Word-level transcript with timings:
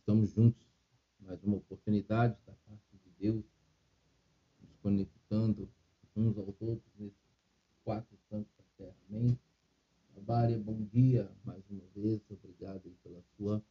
Estamos 0.00 0.30
juntos, 0.30 0.66
mais 1.20 1.44
uma 1.44 1.58
oportunidade 1.58 2.34
da 2.46 2.54
parte 2.66 2.96
de 3.04 3.10
Deus, 3.18 3.44
nos 4.58 4.74
conectando 4.78 5.68
uns 6.16 6.38
aos 6.38 6.60
outros 6.62 6.90
nesses 6.98 7.36
quatro 7.84 8.18
cantos 8.30 8.50
da 8.56 8.64
terra. 8.78 8.96
Amém? 9.10 9.38
Bária, 10.22 10.58
bom 10.58 10.82
dia 10.86 11.30
mais 11.44 11.62
uma 11.68 11.86
vez. 11.94 12.22
Obrigado 12.30 12.90
pela 13.02 13.22
sua 13.36 13.62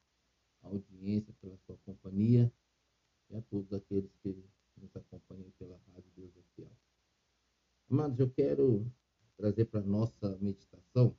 audiência, 0.62 1.34
pela 1.42 1.58
sua 1.66 1.76
companhia 1.78 2.54
e 3.32 3.36
a 3.36 3.42
todos 3.42 3.74
aqueles 3.74 4.12
que 4.22 4.38
nos 4.78 4.96
acompanham 4.96 5.50
pela 5.58 5.82
Rádio 5.92 6.12
Deus 6.16 6.32
é 6.38 6.44
Fiel. 6.56 6.72
Amados, 7.90 8.20
eu 8.20 8.30
quero 8.30 8.86
trazer 9.36 9.66
para 9.66 9.80
a 9.80 9.84
nossa 9.84 10.38
meditação 10.38 11.18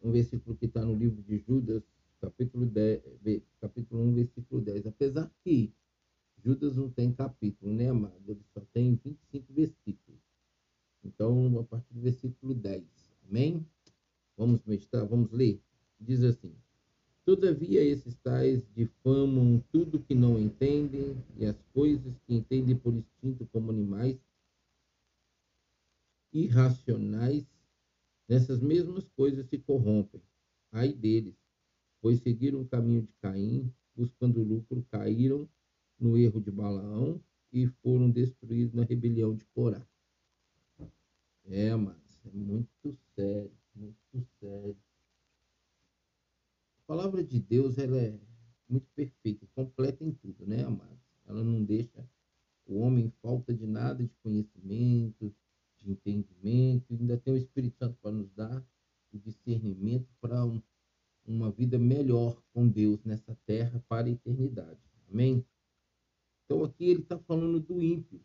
um 0.00 0.12
versículo 0.12 0.56
que 0.56 0.66
está 0.66 0.84
no 0.84 0.94
livro 0.94 1.20
de 1.22 1.38
Judas, 1.38 1.82
capítulo, 2.22 2.64
10, 2.64 3.02
capítulo 3.60 4.02
1, 4.04 4.14
versículo 4.14 4.60
10. 4.60 4.86
Apesar 4.86 5.28
que 5.42 5.72
Judas 6.38 6.76
não 6.76 6.88
tem 6.88 7.12
capítulo, 7.12 7.72
né, 7.72 7.88
amado? 7.88 8.22
Ele 8.28 8.42
só 8.54 8.60
tem 8.72 8.94
25 8.94 9.52
versículos. 9.52 10.20
Então, 11.04 11.58
a 11.58 11.64
partir 11.64 11.92
do 11.92 12.00
versículo 12.00 12.54
10. 12.54 12.84
Amém? 13.28 13.66
Vamos 14.36 14.64
meditar, 14.64 15.04
vamos 15.04 15.32
ler. 15.32 15.60
Diz 16.00 16.22
assim: 16.22 16.54
Todavia 17.24 17.82
esses 17.82 18.14
tais 18.16 18.64
difamam 18.74 19.62
tudo 19.72 20.02
que 20.02 20.14
não 20.14 20.38
entendem, 20.38 21.16
e 21.36 21.44
as 21.44 21.60
coisas 21.74 22.16
que 22.26 22.34
entendem 22.34 22.76
por 22.76 22.94
instinto 22.94 23.46
como 23.52 23.70
animais 23.70 24.16
irracionais, 26.32 27.44
nessas 28.28 28.60
mesmas 28.60 29.08
coisas 29.16 29.46
se 29.46 29.58
corrompem. 29.58 30.22
Ai 30.72 30.92
deles, 30.92 31.36
pois 32.02 32.20
seguiram 32.20 32.60
o 32.60 32.68
caminho 32.68 33.02
de 33.02 33.12
Caim, 33.22 33.72
buscando 33.96 34.42
lucro, 34.42 34.84
caíram 34.90 35.48
no 35.98 36.18
erro 36.18 36.40
de 36.40 36.50
Balaão 36.50 37.22
e 37.52 37.68
foram 37.68 38.10
destruídos 38.10 38.74
na 38.74 38.82
rebelião 38.82 39.34
de 39.34 39.44
Corá. 39.54 39.86
É, 41.44 41.74
mas 41.76 41.96
é 42.24 42.30
muito 42.30 42.92
sério, 43.14 43.52
muito 43.74 44.26
sério. 44.40 44.76
A 46.78 46.82
palavra 46.86 47.22
de 47.22 47.38
Deus 47.40 47.78
ela 47.78 47.96
é 47.96 48.18
muito 48.68 48.86
perfeita, 48.94 49.46
completa 49.54 50.04
em 50.04 50.12
tudo, 50.12 50.44
né, 50.46 50.64
amados? 50.64 50.98
Ela 51.26 51.44
não 51.44 51.62
deixa 51.62 52.04
o 52.66 52.78
homem 52.78 53.06
em 53.06 53.10
falta 53.22 53.54
de 53.54 53.66
nada 53.66 54.02
de 54.02 54.14
conhecimento, 54.22 55.34
de 55.78 55.90
entendimento, 55.90 56.94
ainda 56.94 57.16
tem 57.16 57.34
o 57.34 57.36
Espírito 57.36 57.76
Santo 57.76 57.96
para 58.00 58.12
nos 58.12 58.30
dar 58.32 58.64
o 59.12 59.18
discernimento 59.18 60.08
para 60.20 60.44
um, 60.44 60.62
uma 61.26 61.50
vida 61.50 61.78
melhor 61.78 62.42
com 62.52 62.68
Deus 62.68 63.02
nessa 63.04 63.36
terra 63.46 63.82
para 63.88 64.08
a 64.08 64.10
eternidade. 64.10 64.80
Amém? 65.10 65.44
Então 66.44 66.64
aqui 66.64 66.84
ele 66.84 67.02
está 67.02 67.18
falando 67.18 67.60
do 67.60 67.82
ímpio, 67.82 68.20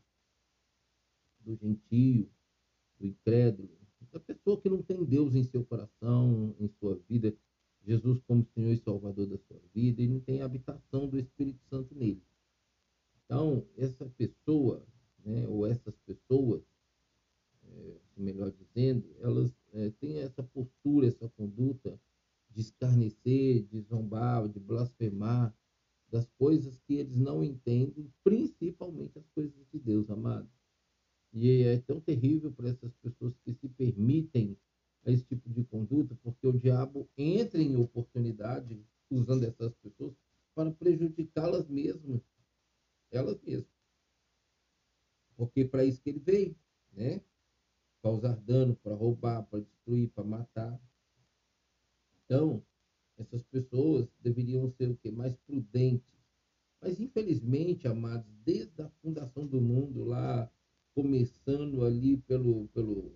do 1.39 1.56
gentio, 1.56 2.30
do 3.00 3.08
incrédulo, 3.08 3.78
da 4.12 4.20
pessoa 4.20 4.59
que 4.59 4.70
não 4.70 4.81
tem 4.81 5.04
Deus 5.04 5.36
em 5.36 5.44
seu 5.44 5.64
coração, 5.66 6.56
em 6.59 6.67
sua 6.80 6.95
vida, 7.08 7.36
Jesus 7.86 8.20
como 8.28 8.45
Senhor 8.54 8.72
e 8.72 8.78
Salvador 8.78 9.28
da 9.28 9.38
sua 9.38 9.61
vida, 9.73 10.02
e 10.02 10.08
não 10.08 10.20
tem 10.20 10.42
a 10.42 10.45
habitação 10.45 11.08
do 11.08 11.17
Espírito 11.20 11.59
Santo 11.70 11.95
nele. 11.95 12.22
Então, 13.26 13.66
essa 13.78 14.06
pessoa, 14.17 14.86
né, 15.23 15.48
ou 15.48 15.66
essas 15.66 15.95
pessoas, 16.00 16.64
é, 17.64 17.98
melhor 18.16 18.52
dizendo, 18.52 19.16
elas 19.20 19.54
é, 19.73 19.89
têm 20.00 20.20
essa 20.20 20.44
postura, 20.44 21.08
essa 21.08 21.30
conduta 21.30 22.00
de 22.50 22.61
escarnecer, 22.61 23.64
de 23.64 23.82
zombar, 23.82 24.48
de 24.48 24.59
blasfemar 24.59 25.56
das 26.10 26.30
coisas 26.38 26.78
que 26.88 26.95
eles 26.95 27.17
não 27.17 27.44
entendem, 27.44 28.11
principalmente 28.23 29.20
as 29.20 29.28
coisas 29.30 29.66
de 29.72 29.80
Deus, 29.80 30.10
amado. 30.10 30.50
E 31.33 31.64
é 31.64 31.78
tão 31.82 31.99
terrível 31.99 32.52
para 32.52 32.70
essas 32.70 32.93
pessoas 32.95 33.37
que 33.43 33.54
se 33.54 33.70
permitem 33.70 34.58
esse 35.05 35.23
tipo 35.23 35.49
de 35.49 35.64
conduta, 35.64 36.17
porque 36.23 36.48
o 36.48 36.60
diabo 36.60 37.08
entra 37.17 37.61
em 37.61 37.76
oportunidade 37.76 38.83
usando 39.10 39.43
essas 39.43 39.73
pessoas 39.76 40.14
para 40.55 40.72
prejudicá-las 40.72 41.67
mesmas, 41.70 42.22
elas 43.11 43.39
mesmas. 43.42 43.67
Porque 45.36 45.64
para 45.64 45.86
isso 45.86 46.02
que 46.02 46.10
ele 46.10 46.20
veio, 46.20 46.55
né? 46.92 47.22
Causar 48.02 48.36
dano, 48.37 48.76
para 48.76 48.95
roubar, 48.95 49.43
para 49.43 49.60
destruir, 49.60 50.10
para 50.10 50.23
matar. 50.23 50.82
Então, 52.26 52.64
essas 53.17 53.43
pessoas 53.43 54.10
deveriam 54.22 54.70
ser 54.72 54.89
o 54.89 54.98
quê? 54.98 55.11
Mais 55.11 55.36
prudentes. 55.45 56.05
Mas, 56.82 56.99
infelizmente, 56.99 57.87
amados, 57.87 58.31
desde 58.43 58.81
a 58.81 58.90
fundação 59.02 59.45
do 59.45 59.61
mundo, 59.61 60.04
lá 60.04 60.52
começando 60.98 61.86
ali 61.86 62.17
pelo, 62.17 62.67
pelo. 62.70 63.14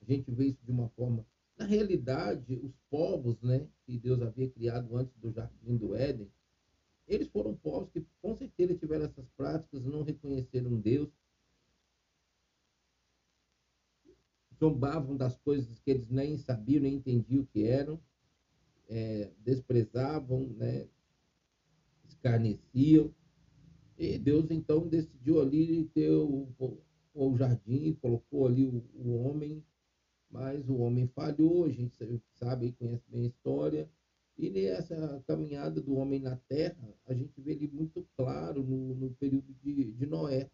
A 0.00 0.04
gente 0.04 0.30
vê 0.30 0.46
isso 0.46 0.64
de 0.64 0.70
uma 0.70 0.88
forma. 0.90 1.26
Na 1.56 1.64
realidade, 1.64 2.54
os 2.54 2.72
povos 2.88 3.42
né, 3.42 3.66
que 3.84 3.98
Deus 3.98 4.22
havia 4.22 4.48
criado 4.48 4.96
antes 4.96 5.12
do 5.16 5.32
jardim 5.32 5.76
do 5.76 5.96
Éden, 5.96 6.30
eles 7.08 7.26
foram 7.26 7.56
povos 7.56 7.90
que 7.90 8.06
com 8.22 8.36
certeza 8.36 8.76
tiveram 8.76 9.06
essas 9.06 9.28
práticas, 9.36 9.84
não 9.84 10.04
reconheceram 10.04 10.78
Deus, 10.78 11.08
zombavam 14.98 15.16
das 15.16 15.36
coisas 15.38 15.78
que 15.78 15.90
eles 15.90 16.08
nem 16.10 16.36
sabiam, 16.36 16.82
nem 16.82 16.94
entendiam 16.94 17.42
o 17.42 17.46
que 17.46 17.64
eram, 17.64 18.00
é, 18.88 19.30
desprezavam, 19.44 20.48
né, 20.56 20.86
escarneciam. 22.08 23.12
E 23.98 24.18
Deus 24.18 24.50
então 24.50 24.86
decidiu 24.88 25.40
ali 25.40 25.84
ter 25.94 26.10
o, 26.10 26.48
o 27.14 27.36
jardim, 27.36 27.96
colocou 28.00 28.46
ali 28.46 28.64
o, 28.64 28.84
o 28.94 29.16
homem, 29.16 29.64
mas 30.30 30.68
o 30.68 30.76
homem 30.76 31.08
falhou, 31.08 31.64
a 31.64 31.70
gente 31.70 32.22
sabe, 32.34 32.72
conhece 32.72 33.04
bem 33.08 33.24
a 33.24 33.28
história. 33.28 33.90
E 34.36 34.50
nessa 34.50 35.22
caminhada 35.26 35.80
do 35.80 35.96
homem 35.96 36.20
na 36.20 36.36
terra, 36.36 36.94
a 37.08 37.12
gente 37.12 37.40
vê 37.40 37.52
ele 37.52 37.68
muito 37.72 38.06
claro 38.16 38.62
no, 38.62 38.94
no 38.94 39.10
período 39.14 39.52
de, 39.64 39.92
de 39.92 40.06
Noé. 40.06 40.48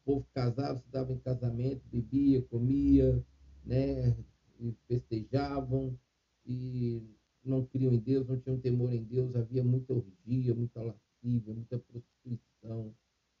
O 0.00 0.04
povo 0.04 0.26
casava, 0.34 0.80
se 0.80 0.90
dava 0.90 1.12
em 1.12 1.18
casamento, 1.18 1.80
bebia, 1.92 2.42
comia, 2.42 3.24
né, 3.64 4.16
e 4.60 4.72
festejavam, 4.86 5.98
e 6.44 7.02
não 7.44 7.64
criam 7.64 7.92
em 7.92 7.98
Deus, 7.98 8.26
não 8.26 8.38
tinham 8.38 8.58
temor 8.58 8.92
em 8.92 9.02
Deus, 9.02 9.34
havia 9.34 9.64
muita 9.64 9.92
orgia, 9.92 10.54
muita 10.54 10.82
lascívia, 10.82 11.54
muita 11.54 11.78
prostituição, 11.78 12.94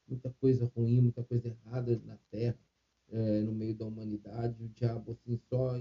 muita 0.06 0.30
coisa 0.40 0.70
ruim, 0.76 1.00
muita 1.00 1.22
coisa 1.24 1.48
errada 1.48 2.00
na 2.04 2.16
terra, 2.30 2.58
é, 3.10 3.40
no 3.40 3.52
meio 3.52 3.74
da 3.74 3.86
humanidade. 3.86 4.62
O 4.62 4.68
diabo, 4.68 5.12
assim, 5.12 5.36
só 5.48 5.76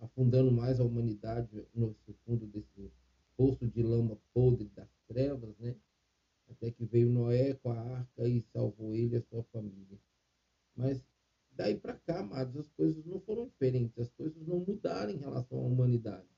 afundando 0.00 0.52
mais 0.52 0.80
a 0.80 0.84
humanidade 0.84 1.48
no 1.74 1.94
fundo 2.24 2.46
desse 2.46 2.92
poço 3.36 3.66
de 3.66 3.82
lama 3.82 4.18
podre 4.32 4.68
das 4.74 4.88
trevas, 5.08 5.56
né? 5.58 5.74
Até 6.48 6.70
que 6.70 6.84
veio 6.84 7.08
Noé 7.08 7.54
com 7.54 7.70
a 7.70 7.80
arca 7.80 8.28
e 8.28 8.42
salvou 8.52 8.94
ele 8.94 9.14
e 9.14 9.16
a 9.16 9.22
sua 9.22 9.42
família. 9.44 9.98
Mas 10.76 11.02
daí 11.56 11.76
para 11.76 11.94
cá, 11.94 12.20
amados, 12.20 12.56
as 12.56 12.68
coisas 12.70 13.04
não 13.04 13.20
foram 13.20 13.46
diferentes, 13.46 13.98
as 13.98 14.10
coisas 14.10 14.46
não 14.46 14.60
mudaram 14.60 15.10
em 15.12 15.16
relação 15.16 15.58
à 15.58 15.62
humanidade. 15.62 16.28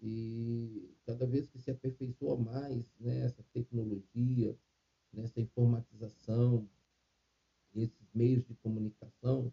E 0.00 0.94
cada 1.04 1.26
vez 1.26 1.48
que 1.48 1.58
se 1.58 1.70
aperfeiçoa 1.70 2.36
mais 2.36 2.84
né, 3.00 3.24
essa 3.24 3.42
tecnologia, 3.52 4.56
nessa 5.12 5.40
informatização, 5.40 6.68
esses 7.74 8.08
meios 8.14 8.44
de 8.44 8.54
comunicação, 8.56 9.52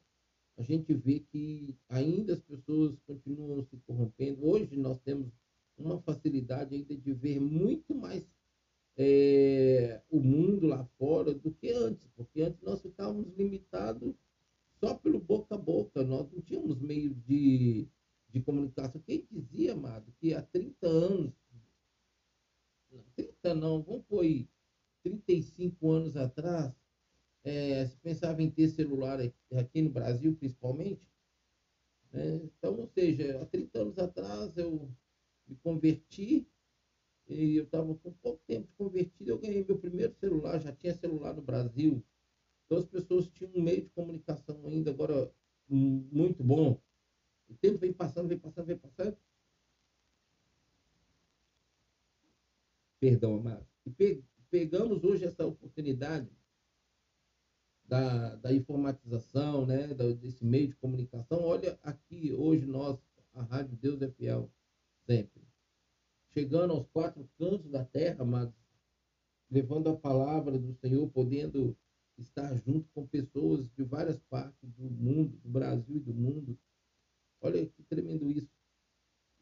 a 0.58 0.64
gente 0.64 0.94
vê 0.94 1.20
que 1.20 1.76
ainda 1.90 2.34
as 2.34 2.42
pessoas 2.42 2.98
continuam 3.06 3.64
se 3.64 3.78
corrompendo. 3.86 4.46
Hoje 4.46 4.78
nós 4.78 5.00
temos 5.00 5.32
uma 5.78 6.00
facilidade 6.02 6.76
ainda 6.76 6.96
de 6.96 7.14
ver 7.14 7.40
muito 7.40 7.94
mais 7.94 8.24
é, 8.98 10.02
o 10.10 10.20
mundo 10.20 10.68
lá 10.68 10.86
fora 10.98 11.34
do 11.34 11.52
que 11.52 11.72
antes, 11.72 12.08
porque 12.16 12.42
antes 12.42 12.62
nós 12.62 12.82
ficávamos 12.82 13.36
limitados 13.36 14.16
só 14.80 14.94
pelo 14.96 15.20
boca 15.20 15.56
a 15.56 15.58
boca, 15.58 16.04
nós 16.04 16.32
não 16.32 16.42
tínhamos 16.42 16.80
meio 16.80 17.14
de, 17.14 17.88
de 18.30 18.42
comunicação. 18.42 19.02
Quem 19.02 19.26
dizia, 19.32 19.74
amado, 19.74 20.14
que 20.20 20.34
há 20.34 20.42
30 20.42 20.88
anos, 20.88 21.34
30 23.16 23.56
não, 23.56 23.82
vamos 23.82 24.06
pôr 24.06 24.22
aí, 24.24 24.50
35 25.04 25.92
anos 25.92 26.18
atrás, 26.18 26.74
é, 27.44 27.86
se 27.86 27.98
pensava 27.98 28.42
em 28.42 28.50
ter 28.50 28.68
celular 28.70 29.20
aqui 29.56 29.82
no 29.82 29.90
Brasil, 29.90 30.36
principalmente. 30.36 31.08
Né? 32.12 32.42
Então, 32.44 32.80
ou 32.80 32.88
seja, 32.88 33.42
há 33.42 33.46
30 33.46 33.82
anos 33.82 33.98
atrás 34.00 34.58
eu 34.58 34.90
me 35.48 35.56
converti 35.58 36.48
e 37.28 37.56
eu 37.56 37.64
estava 37.64 37.94
com 37.96 38.12
pouco 38.14 38.42
tempo 38.48 38.68
de 38.68 38.74
convertido, 38.76 39.30
eu 39.30 39.40
ganhei 39.40 39.66
meu 39.66 39.78
primeiro 39.78 40.14
celular, 40.16 40.60
já 40.60 40.72
tinha 40.72 40.94
celular 40.94 41.34
no 41.34 41.42
Brasil. 41.42 42.04
Então 42.66 42.78
as 42.78 42.86
pessoas 42.86 43.28
tinham 43.30 43.52
um 43.54 43.62
meio 43.62 43.82
de 43.82 43.90
comunicação 43.90 44.66
ainda 44.68 44.92
agora 44.92 45.32
muito 45.68 46.44
bom. 46.44 46.80
O 47.48 47.54
tempo 47.56 47.78
vem 47.78 47.94
passando, 47.94 48.28
vem 48.28 48.40
passando, 48.40 48.66
vem 48.66 48.78
passando. 48.78 49.18
perdão, 53.06 53.36
amados. 53.36 53.68
E 53.86 53.92
pe 53.92 54.24
pegamos 54.50 55.04
hoje 55.04 55.26
essa 55.26 55.46
oportunidade 55.46 56.32
da, 57.88 58.36
da 58.36 58.54
informatização, 58.54 59.66
né, 59.66 59.88
desse 60.20 60.44
meio 60.44 60.70
de 60.70 60.76
comunicação. 60.76 61.44
Olha 61.44 61.78
aqui, 61.84 62.32
hoje 62.34 62.66
nós, 62.66 62.98
a 63.34 63.44
Rádio 63.44 63.76
Deus 63.76 64.02
é 64.02 64.10
Fiel, 64.10 64.50
sempre. 65.06 65.44
Chegando 66.30 66.72
aos 66.72 66.88
quatro 66.88 67.30
cantos 67.38 67.70
da 67.70 67.84
terra, 67.84 68.24
amados, 68.24 68.56
levando 69.52 69.90
a 69.90 69.96
palavra 69.96 70.58
do 70.58 70.74
Senhor, 70.74 71.08
podendo 71.10 71.78
estar 72.22 72.56
junto 72.58 72.88
com 72.94 73.06
pessoas 73.08 73.68
de 73.76 73.84
várias 73.84 74.20
partes 74.30 74.70
do 74.74 74.90
mundo, 74.90 75.38
do 75.38 75.50
Brasil 75.50 75.98
e 75.98 76.00
do 76.00 76.14
mundo. 76.14 76.58
Olha 77.42 77.66
que 77.66 77.84
tremendo 77.84 78.30
isso. 78.32 78.50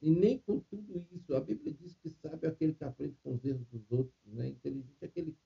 E 0.02 0.10
nem 0.10 0.38
com 0.40 0.60
tudo 0.60 1.06
isso, 1.12 1.34
a 1.34 1.40
Bíblia 1.40 1.74
diz 1.74 1.96
que 1.96 2.10
sabe 2.10 2.46
aquele 2.46 2.74
que 2.74 2.84
aprende 2.84 3.16
com 3.24 3.36
os 3.36 3.46
erros 3.46 3.66
dos 3.68 3.90
outros, 3.90 4.16
né? 4.26 4.50
Inteligente 4.50 4.98
é 5.02 5.06
aquele 5.06 5.38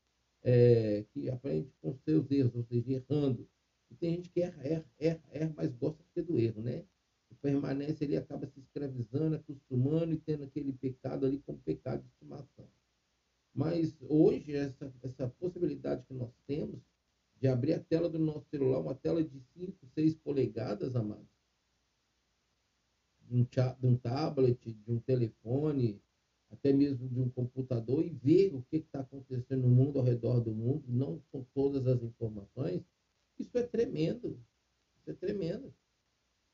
é, 0.42 1.06
que 1.14 1.30
aprende 1.30 1.72
com 1.80 1.92
os 1.92 2.02
seus 2.02 2.32
erros, 2.32 2.56
ou 2.56 2.64
seja, 2.64 2.92
errando. 2.94 3.48
E 3.92 3.96
tem 3.96 4.16
gente 4.16 4.30
que 4.30 4.42
erra, 4.42 4.64
erra, 4.64 4.86
erra, 4.98 5.24
erra, 5.32 5.54
mas 5.56 5.72
gosta 5.76 6.24
do 6.24 6.40
erro, 6.40 6.62
né? 6.62 6.86
E 7.30 7.36
permanece 7.36 8.04
ali, 8.04 8.16
acaba 8.16 8.48
se 8.48 8.60
escravizando, 8.60 9.36
acostumando 9.36 10.14
e 10.14 10.18
tendo 10.18 10.44
aquele 10.44 10.74
pecado 10.74 11.26
ali 11.26 11.40
como 11.40 11.60
pecado 11.60 12.02
de 12.02 12.08
estimação. 12.08 12.68
Mas 13.54 13.96
hoje, 14.02 14.56
essa, 14.56 14.94
essa 15.04 15.28
possibilidade 15.28 16.04
que 16.06 16.14
nós 16.14 16.32
temos 16.46 16.82
de 17.40 17.48
abrir 17.48 17.74
a 17.74 17.80
tela 17.80 18.10
do 18.10 18.20
nosso 18.20 18.48
celular, 18.50 18.80
uma 18.80 18.96
tela 18.96 19.24
de 19.24 19.40
5, 19.54 19.86
6 19.94 20.16
polegadas, 20.16 20.96
amados, 20.96 21.28
de 23.22 23.36
um, 23.36 23.44
de 23.44 23.88
um 23.88 23.98
tablet, 23.98 24.74
de 24.74 24.92
um 24.92 25.00
telefone, 25.00 26.02
até 26.50 26.72
mesmo 26.72 27.08
de 27.10 27.20
um 27.20 27.30
computador 27.30 28.06
e 28.06 28.10
ver 28.10 28.56
o 28.56 28.62
que 28.64 28.78
está 28.78 29.02
acontecendo 29.02 29.64
no 29.64 29.70
mundo 29.70 30.00
ao 30.00 30.06
redor 30.06 30.40
do 30.40 30.52
mundo, 30.52 30.84
não 30.88 31.22
com 31.32 31.44
todas 31.54 31.86
as 31.88 32.02
informações, 32.02 32.82
isso 33.38 33.58
é 33.58 33.64
tremendo. 33.64 34.40
Isso 34.98 35.12
é 35.12 35.14
tremendo. 35.14 35.74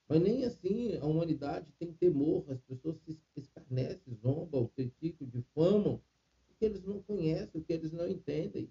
Mas 0.07 0.21
nem 0.21 0.43
assim 0.43 0.95
a 0.97 1.05
humanidade 1.05 1.71
tem 1.79 1.93
temor, 1.93 2.45
as 2.49 2.59
pessoas 2.61 2.97
se 3.05 3.17
escarnecem, 3.37 4.13
zombam, 4.15 4.67
criticam, 4.75 5.27
difamam, 5.27 6.01
porque 6.47 6.65
eles 6.65 6.83
não 6.83 7.01
conhecem, 7.01 7.61
o 7.61 7.63
que 7.63 7.73
eles 7.73 7.91
não 7.91 8.07
entendem. 8.07 8.69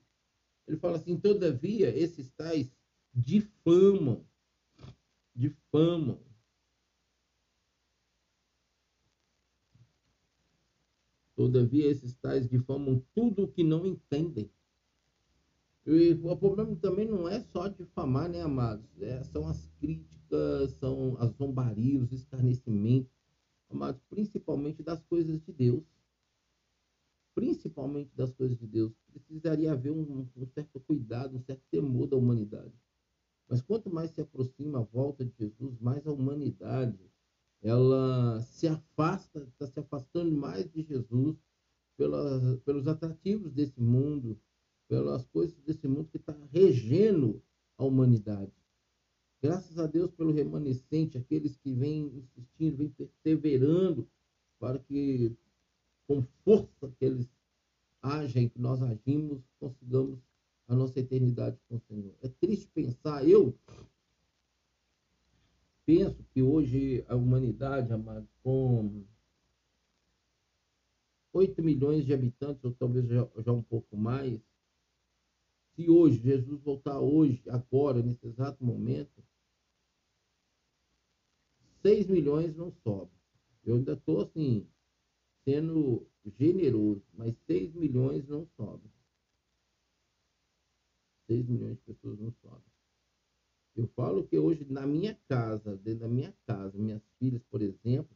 Ele 0.66 0.76
fala 0.78 0.96
assim, 0.96 1.18
todavia, 1.18 1.94
esses 1.96 2.30
tais 2.30 2.72
difamam, 3.14 4.24
difamam 5.34 6.22
Todavia, 11.34 11.86
esses 11.86 12.14
tais 12.14 12.48
difamam 12.48 13.02
tudo 13.14 13.44
o 13.44 13.48
que 13.48 13.64
não 13.64 13.86
entendem. 13.86 14.50
E 15.84 16.12
o 16.22 16.36
problema 16.36 16.76
também 16.76 17.08
não 17.08 17.28
é 17.28 17.40
só 17.40 17.66
difamar, 17.66 18.28
né, 18.28 18.42
amados? 18.42 18.86
É, 19.00 19.24
são 19.24 19.48
as 19.48 19.66
críticas, 19.80 20.70
são 20.72 21.16
as 21.18 21.32
zombarias, 21.32 22.02
os 22.02 22.12
escarnecimentos, 22.12 23.10
amados, 23.68 24.00
principalmente 24.08 24.82
das 24.82 25.02
coisas 25.02 25.40
de 25.40 25.52
Deus. 25.52 25.82
Principalmente 27.34 28.14
das 28.14 28.32
coisas 28.32 28.58
de 28.58 28.66
Deus. 28.66 28.92
Precisaria 29.12 29.72
haver 29.72 29.92
um, 29.92 30.28
um 30.36 30.46
certo 30.46 30.80
cuidado, 30.80 31.36
um 31.36 31.42
certo 31.42 31.62
temor 31.70 32.06
da 32.06 32.16
humanidade. 32.16 32.72
Mas 33.48 33.60
quanto 33.60 33.90
mais 33.90 34.10
se 34.10 34.20
aproxima 34.20 34.80
a 34.80 34.82
volta 34.82 35.24
de 35.24 35.32
Jesus, 35.38 35.78
mais 35.80 36.06
a 36.06 36.12
humanidade 36.12 36.98
ela 37.62 38.40
se 38.40 38.66
afasta, 38.66 39.40
está 39.44 39.66
se 39.66 39.78
afastando 39.78 40.32
mais 40.32 40.70
de 40.72 40.82
Jesus 40.82 41.36
pelos 42.64 42.88
atrativos 42.88 43.52
desse 43.52 43.80
mundo, 43.80 44.36
pelas 44.88 45.24
coisas 45.26 45.56
desse 45.62 45.86
mundo 45.86 46.08
que 46.10 46.16
está 46.16 46.36
regendo 46.50 47.40
a 47.78 47.84
humanidade. 47.84 48.52
Graças 49.40 49.78
a 49.78 49.86
Deus 49.86 50.10
pelo 50.12 50.32
remanescente, 50.32 51.18
aqueles 51.18 51.56
que 51.56 51.72
vêm 51.72 52.06
insistindo, 52.16 52.76
vêm 52.76 52.88
perseverando 52.88 54.08
para 54.58 54.78
que, 54.78 55.36
com 56.06 56.22
força 56.44 56.90
que 56.98 57.04
eles 57.04 57.28
agem, 58.00 58.48
que 58.48 58.58
nós 58.58 58.82
agimos, 58.82 59.42
consigamos 59.58 60.18
a 60.68 60.74
nossa 60.74 60.98
eternidade 60.98 61.58
com 61.68 61.76
o 61.76 61.80
Senhor. 61.80 62.14
É 62.22 62.28
triste 62.28 62.68
pensar, 62.74 63.26
eu 63.26 63.56
penso 65.84 66.24
que 66.32 66.42
hoje 66.42 67.04
a 67.08 67.14
humanidade, 67.14 67.92
amado, 67.92 68.28
com 68.42 69.04
8 71.32 71.62
milhões 71.62 72.04
de 72.04 72.12
habitantes, 72.12 72.64
ou 72.64 72.72
talvez 72.72 73.06
já, 73.06 73.28
já 73.38 73.52
um 73.52 73.62
pouco 73.62 73.96
mais, 73.96 74.40
se 75.74 75.88
hoje, 75.88 76.20
Jesus 76.20 76.60
voltar 76.60 76.98
hoje, 76.98 77.42
agora, 77.48 78.02
nesse 78.02 78.26
exato 78.26 78.62
momento, 78.62 79.22
6 81.82 82.06
milhões 82.08 82.54
não 82.54 82.70
sobra. 82.70 83.10
Eu 83.64 83.76
ainda 83.76 83.94
estou 83.94 84.20
assim, 84.20 84.66
sendo 85.44 86.06
generoso, 86.38 87.02
mas 87.12 87.36
6 87.46 87.74
milhões 87.74 88.26
não 88.28 88.46
sobra. 88.56 88.90
6 91.26 91.46
milhões 91.46 91.76
de 91.76 91.82
pessoas 91.82 92.18
não 92.18 92.32
sobram. 92.42 92.72
Eu 93.74 93.86
falo 93.88 94.26
que 94.26 94.38
hoje 94.38 94.66
na 94.68 94.86
minha 94.86 95.14
casa, 95.28 95.76
dentro 95.78 96.00
da 96.00 96.08
minha 96.08 96.34
casa, 96.46 96.76
minhas 96.78 97.02
filhas, 97.18 97.42
por 97.44 97.62
exemplo, 97.62 98.14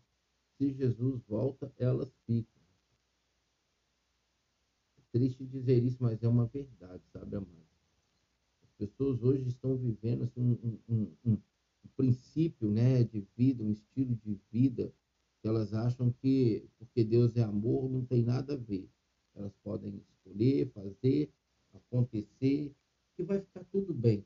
se 0.58 0.72
Jesus 0.72 1.20
volta, 1.26 1.72
elas 1.78 2.12
ficam. 2.26 2.62
É 4.98 5.02
triste 5.12 5.44
dizer 5.46 5.82
isso, 5.82 5.96
mas 6.00 6.22
é 6.22 6.28
uma 6.28 6.46
verdade, 6.46 7.02
sabe, 7.12 7.36
amado? 7.36 7.66
As 8.62 8.70
pessoas 8.72 9.22
hoje 9.22 9.48
estão 9.48 9.76
vivendo 9.76 10.24
assim, 10.24 10.42
um, 10.42 10.78
um, 10.88 11.16
um, 11.24 11.32
um 11.32 11.88
princípio 11.96 12.70
né, 12.70 13.02
de 13.04 13.26
vida, 13.36 13.64
um 13.64 13.72
estilo 13.72 14.14
de 14.16 14.38
vida, 14.50 14.92
elas 15.44 15.72
acham 15.72 16.12
que 16.12 16.68
porque 16.78 17.04
Deus 17.04 17.36
é 17.36 17.42
amor, 17.42 17.90
não 17.90 18.04
tem 18.04 18.22
nada 18.22 18.54
a 18.54 18.56
ver. 18.56 18.88
Elas 19.34 19.52
podem 19.62 20.02
escolher, 20.08 20.70
fazer, 20.72 21.30
acontecer, 21.72 22.72
que 23.16 23.22
vai 23.22 23.40
ficar 23.40 23.64
tudo 23.64 23.94
bem 23.94 24.24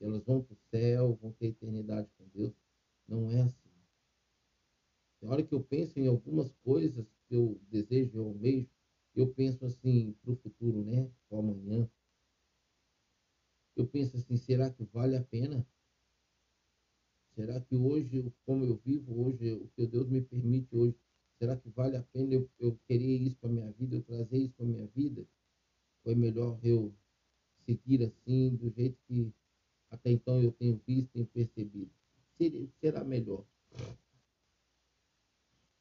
elas 0.00 0.24
vão 0.24 0.42
para 0.42 0.54
o 0.54 0.58
céu, 0.70 1.18
vão 1.20 1.32
ter 1.32 1.48
eternidade 1.48 2.08
com 2.16 2.26
Deus. 2.28 2.52
Não 3.06 3.30
é 3.30 3.42
assim. 3.42 3.68
Tem 5.20 5.28
hora 5.28 5.42
que 5.42 5.54
eu 5.54 5.62
penso 5.62 5.98
em 5.98 6.06
algumas 6.06 6.50
coisas 6.64 7.06
que 7.28 7.34
eu 7.34 7.60
desejo, 7.70 8.16
eu 8.16 8.28
almejo, 8.28 8.68
eu 9.14 9.32
penso 9.34 9.64
assim 9.66 10.12
para 10.22 10.32
o 10.32 10.36
futuro, 10.36 10.82
né? 10.82 11.10
Para 11.28 11.38
amanhã. 11.38 11.88
Eu 13.76 13.86
penso 13.86 14.16
assim, 14.16 14.36
será 14.36 14.70
que 14.70 14.84
vale 14.84 15.16
a 15.16 15.22
pena? 15.22 15.66
Será 17.40 17.58
que 17.58 17.74
hoje, 17.74 18.30
como 18.44 18.66
eu 18.66 18.76
vivo 18.84 19.24
hoje, 19.24 19.54
o 19.54 19.66
que 19.68 19.86
Deus 19.86 20.06
me 20.10 20.20
permite 20.20 20.76
hoje, 20.76 20.94
será 21.38 21.56
que 21.56 21.70
vale 21.70 21.96
a 21.96 22.02
pena 22.02 22.34
eu, 22.34 22.46
eu 22.58 22.78
querer 22.86 23.16
isso 23.16 23.36
para 23.36 23.48
minha 23.48 23.72
vida, 23.72 23.96
eu 23.96 24.02
trazer 24.02 24.36
isso 24.36 24.52
para 24.52 24.66
minha 24.66 24.86
vida? 24.88 25.26
Ou 26.04 26.12
é 26.12 26.14
melhor 26.14 26.60
eu 26.62 26.94
seguir 27.64 28.04
assim, 28.04 28.54
do 28.56 28.68
jeito 28.68 28.98
que 29.08 29.32
até 29.88 30.10
então 30.10 30.42
eu 30.42 30.52
tenho 30.52 30.78
visto 30.86 31.16
e 31.16 31.24
percebido. 31.24 31.90
Será 32.78 33.02
melhor. 33.04 33.46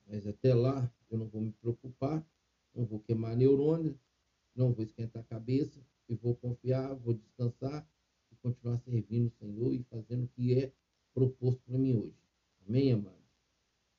Mas 0.07 0.25
até 0.25 0.53
lá 0.53 0.89
eu 1.09 1.17
não 1.17 1.27
vou 1.27 1.41
me 1.41 1.51
preocupar, 1.51 2.25
não 2.73 2.85
vou 2.85 3.01
queimar 3.01 3.35
neurônios, 3.35 3.97
não 4.55 4.71
vou 4.71 4.85
esquentar 4.85 5.23
a 5.23 5.25
cabeça 5.25 5.77
e 6.07 6.15
vou 6.15 6.37
confiar, 6.37 6.95
vou 6.95 7.15
descansar 7.15 7.85
e 8.31 8.35
continuar 8.37 8.77
servindo 8.79 9.27
o 9.27 9.31
Senhor 9.31 9.73
e 9.73 9.83
fazendo 9.83 10.23
o 10.23 10.27
que 10.29 10.57
é 10.57 10.71
proposto 11.13 11.61
para 11.65 11.77
mim 11.77 11.97
hoje. 11.97 12.17
Amém, 12.67 12.91
amados? 12.91 13.19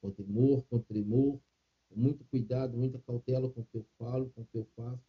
Com 0.00 0.10
temor, 0.10 0.64
com 0.68 0.78
tremor, 0.78 1.40
com 1.88 2.00
muito 2.00 2.24
cuidado, 2.24 2.76
muita 2.76 2.98
cautela 3.00 3.50
com 3.50 3.60
o 3.60 3.64
que 3.64 3.76
eu 3.76 3.86
falo, 3.98 4.30
com 4.30 4.42
o 4.42 4.46
que 4.46 4.56
eu 4.56 4.66
faço, 4.76 5.04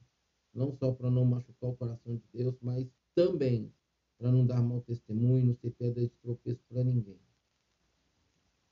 não 0.53 0.72
só 0.74 0.91
para 0.91 1.10
não 1.10 1.25
machucar 1.25 1.70
o 1.70 1.75
coração 1.75 2.15
de 2.15 2.24
Deus, 2.34 2.55
mas 2.62 2.88
também 3.15 3.72
para 4.17 4.31
não 4.31 4.46
dar 4.46 4.62
mau 4.62 4.81
testemunho, 4.81 5.48
não 5.48 5.55
ser 5.55 5.72
pedra 5.72 6.01
de 6.03 6.13
tropeço 6.22 6.62
para 6.70 6.84
ninguém. 6.84 7.20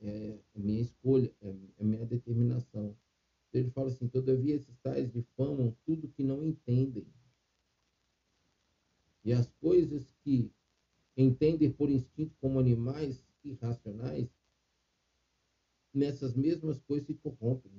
É, 0.02 0.40
é 0.56 0.60
minha 0.60 0.82
escolha, 0.82 1.34
é, 1.42 1.56
é 1.78 1.84
minha 1.84 2.06
determinação. 2.06 2.96
Ele 3.52 3.70
fala 3.72 3.90
assim: 3.90 4.08
todavia 4.08 4.56
esses 4.56 4.78
tais 4.78 5.12
difamam 5.12 5.76
tudo 5.86 6.08
que 6.10 6.24
não 6.24 6.44
entendem. 6.44 7.08
E 9.24 9.34
as 9.34 9.52
coisas 9.60 10.14
que 10.24 10.52
entendem 11.24 11.72
por 11.72 11.90
instinto 11.90 12.34
como 12.40 12.60
animais 12.60 13.26
irracionais, 13.44 14.30
nessas 15.94 16.34
mesmas 16.34 16.80
coisas 16.80 17.08
se 17.08 17.14
corrompem. 17.16 17.72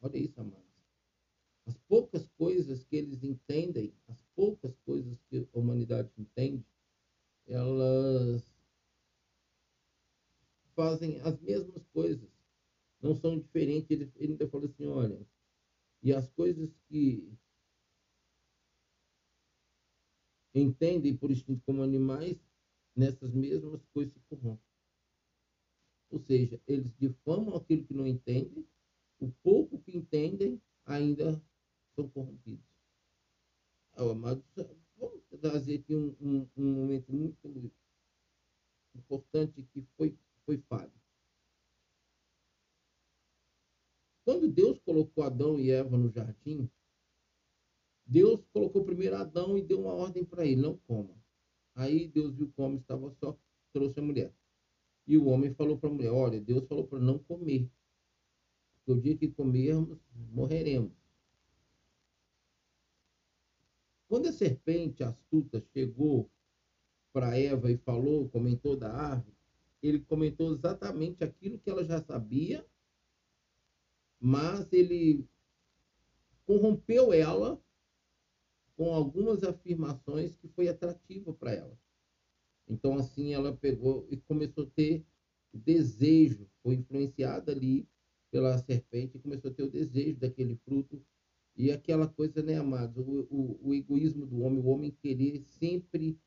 Olha 0.00 0.18
isso, 0.18 0.40
amados. 0.40 0.62
As 1.64 1.78
poucas 1.88 2.28
coisas 2.36 2.84
que 2.84 2.96
eles 2.96 3.22
entendem, 3.22 3.94
as 4.08 4.20
poucas 4.34 4.76
coisas 4.84 5.18
que 5.30 5.38
a 5.38 5.58
humanidade 5.58 6.10
entende, 6.18 6.64
elas 7.46 8.42
fazem 10.74 11.20
as 11.20 11.40
mesmas 11.40 11.86
coisas, 11.92 12.28
não 13.00 13.14
são 13.14 13.38
diferentes. 13.38 13.90
Ele, 13.90 14.10
ainda 14.20 14.48
falou 14.48 14.66
assim: 14.66 14.86
olha, 14.86 15.24
e 16.02 16.12
as 16.12 16.28
coisas 16.28 16.76
que 16.88 17.32
entendem 20.54 21.16
por 21.16 21.30
instinto 21.30 21.62
como 21.64 21.82
animais, 21.82 22.51
nessas 22.94 23.32
mesmas 23.32 23.84
coisas 23.92 24.12
se 24.12 24.20
corrompem. 24.28 24.72
Ou 26.10 26.20
seja, 26.20 26.60
eles 26.66 26.94
difamam 26.98 27.56
aquilo 27.56 27.84
que 27.84 27.94
não 27.94 28.06
entendem, 28.06 28.66
o 29.18 29.30
pouco 29.42 29.78
que 29.80 29.96
entendem 29.96 30.60
ainda 30.84 31.42
são 31.94 32.08
corrompidos. 32.08 32.66
Oh, 33.96 34.10
amados, 34.10 34.44
vamos 34.98 35.22
trazer 35.40 35.80
aqui 35.80 35.94
um, 35.94 36.16
um, 36.20 36.48
um, 36.56 36.72
momento 36.74 37.12
muito 37.12 37.72
importante 38.94 39.62
que 39.72 39.82
foi, 39.96 40.16
foi 40.44 40.58
falho. 40.68 40.92
Quando 44.24 44.48
Deus 44.48 44.78
colocou 44.80 45.24
Adão 45.24 45.58
e 45.58 45.70
Eva 45.70 45.96
no 45.96 46.10
jardim, 46.10 46.70
Deus 48.04 48.44
colocou 48.52 48.84
primeiro 48.84 49.16
Adão 49.16 49.56
e 49.56 49.62
deu 49.62 49.80
uma 49.80 49.94
ordem 49.94 50.24
para 50.24 50.44
ele, 50.46 50.60
não 50.60 50.76
coma. 50.78 51.21
Aí 51.74 52.08
Deus 52.08 52.34
viu 52.34 52.52
como 52.54 52.78
estava 52.78 53.10
só, 53.20 53.36
trouxe 53.72 53.98
a 54.00 54.02
mulher. 54.02 54.32
E 55.06 55.16
o 55.16 55.26
homem 55.26 55.54
falou 55.54 55.78
para 55.78 55.88
a 55.88 55.92
mulher, 55.92 56.10
olha, 56.10 56.40
Deus 56.40 56.66
falou 56.68 56.86
para 56.86 56.98
não 56.98 57.18
comer. 57.18 57.68
Porque 58.74 58.92
o 58.92 59.00
dia 59.00 59.16
que 59.16 59.28
comermos, 59.28 59.98
morreremos. 60.32 60.92
Quando 64.08 64.28
a 64.28 64.32
serpente 64.32 65.02
astuta 65.02 65.64
chegou 65.72 66.30
para 67.12 67.38
Eva 67.38 67.70
e 67.70 67.78
falou, 67.78 68.28
comentou 68.28 68.76
da 68.76 68.92
árvore, 68.92 69.36
ele 69.82 70.00
comentou 70.00 70.52
exatamente 70.52 71.24
aquilo 71.24 71.58
que 71.58 71.70
ela 71.70 71.84
já 71.84 72.00
sabia, 72.02 72.64
mas 74.20 74.72
ele 74.72 75.26
corrompeu 76.46 77.12
ela 77.12 77.60
com 78.76 78.92
algumas 78.92 79.42
afirmações 79.42 80.34
que 80.36 80.48
foi 80.48 80.68
atrativa 80.68 81.32
para 81.32 81.52
ela. 81.52 81.78
Então, 82.68 82.96
assim, 82.96 83.34
ela 83.34 83.54
pegou 83.54 84.06
e 84.10 84.16
começou 84.16 84.64
a 84.64 84.70
ter 84.70 85.04
desejo, 85.52 86.48
foi 86.62 86.74
influenciada 86.76 87.52
ali 87.52 87.86
pela 88.30 88.56
serpente 88.58 89.16
e 89.16 89.20
começou 89.20 89.50
a 89.50 89.54
ter 89.54 89.62
o 89.62 89.70
desejo 89.70 90.18
daquele 90.18 90.56
fruto. 90.64 91.04
E 91.54 91.70
aquela 91.70 92.08
coisa, 92.08 92.42
né, 92.42 92.56
amados, 92.56 93.06
o, 93.06 93.26
o, 93.30 93.68
o 93.68 93.74
egoísmo 93.74 94.24
do 94.24 94.40
homem, 94.40 94.60
o 94.60 94.66
homem 94.66 94.90
querer 94.90 95.42
sempre 95.42 96.18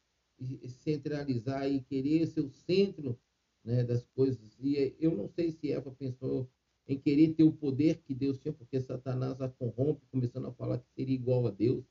centralizar 0.68 1.68
e 1.68 1.82
querer 1.82 2.28
ser 2.28 2.42
o 2.42 2.50
centro 2.50 3.18
né, 3.64 3.84
das 3.84 4.06
coisas. 4.08 4.56
E 4.60 4.96
eu 5.00 5.16
não 5.16 5.28
sei 5.28 5.52
se 5.52 5.72
Eva 5.72 5.90
pensou 5.92 6.48
em 6.88 7.00
querer 7.00 7.34
ter 7.34 7.44
o 7.44 7.52
poder 7.52 8.04
que 8.04 8.14
Deus 8.14 8.38
tinha, 8.38 8.54
porque 8.54 8.80
Satanás 8.80 9.42
a 9.42 9.50
corrompe, 9.50 10.06
começando 10.12 10.46
a 10.46 10.54
falar 10.54 10.78
que 10.78 10.88
seria 10.94 11.16
igual 11.16 11.48
a 11.48 11.52
Deus 11.52 11.84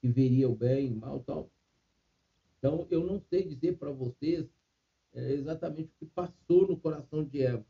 que 0.00 0.08
veria 0.08 0.48
o 0.48 0.56
bem, 0.56 0.92
o 0.92 0.96
mal 0.96 1.20
tal. 1.20 1.50
Então, 2.58 2.86
eu 2.90 3.04
não 3.06 3.20
sei 3.20 3.44
dizer 3.44 3.78
para 3.78 3.90
vocês 3.90 4.46
é, 5.12 5.32
exatamente 5.32 5.90
o 5.90 5.98
que 5.98 6.06
passou 6.06 6.68
no 6.68 6.78
coração 6.78 7.24
de 7.24 7.42
Eva, 7.42 7.66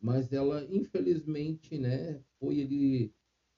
mas 0.00 0.32
ela, 0.32 0.64
infelizmente, 0.70 1.78
né, 1.78 2.20
foi 2.38 2.58
ele, 2.58 3.12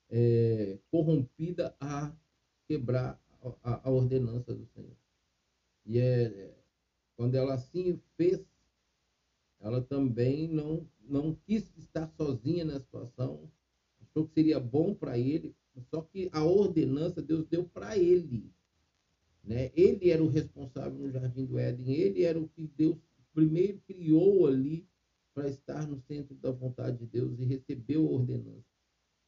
é, 0.09 0.77
corrompida 0.91 1.75
a 1.79 2.13
quebrar 2.67 3.19
a, 3.63 3.87
a, 3.87 3.91
ordenança 3.91 4.53
do 4.53 4.65
Senhor. 4.67 4.95
E 5.85 5.97
é, 5.97 6.23
é, 6.23 6.55
quando 7.15 7.35
ela 7.35 7.53
assim 7.53 7.99
fez, 8.15 8.45
ela 9.59 9.81
também 9.81 10.47
não, 10.47 10.87
não 11.01 11.35
quis 11.45 11.75
estar 11.77 12.07
sozinha 12.07 12.63
na 12.63 12.79
situação, 12.79 13.49
achou 14.01 14.27
que 14.27 14.33
seria 14.33 14.59
bom 14.59 14.93
para 14.93 15.17
ele, 15.17 15.55
só 15.89 16.01
que 16.01 16.29
a 16.31 16.43
ordenança 16.43 17.21
Deus 17.21 17.45
deu 17.47 17.65
para 17.65 17.97
ele. 17.97 18.51
Né? 19.43 19.71
Ele 19.73 20.09
era 20.09 20.23
o 20.23 20.29
responsável 20.29 20.99
no 20.99 21.11
Jardim 21.11 21.45
do 21.45 21.57
Éden, 21.57 21.91
ele 21.91 22.23
era 22.23 22.39
o 22.39 22.47
que 22.49 22.67
Deus 22.67 22.97
primeiro 23.33 23.79
criou 23.87 24.47
ali 24.47 24.87
para 25.33 25.47
estar 25.47 25.87
no 25.87 25.99
centro 26.01 26.35
da 26.35 26.51
vontade 26.51 26.97
de 26.97 27.05
Deus 27.05 27.39
e 27.39 27.45
recebeu 27.45 28.05
a 28.05 28.11
ordenança. 28.11 28.65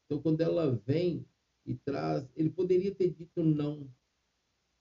Então, 0.05 0.21
quando 0.21 0.41
ela 0.41 0.75
vem 0.85 1.25
e 1.65 1.75
traz, 1.75 2.27
ele 2.35 2.49
poderia 2.49 2.93
ter 2.93 3.11
dito 3.11 3.43
não, 3.43 3.89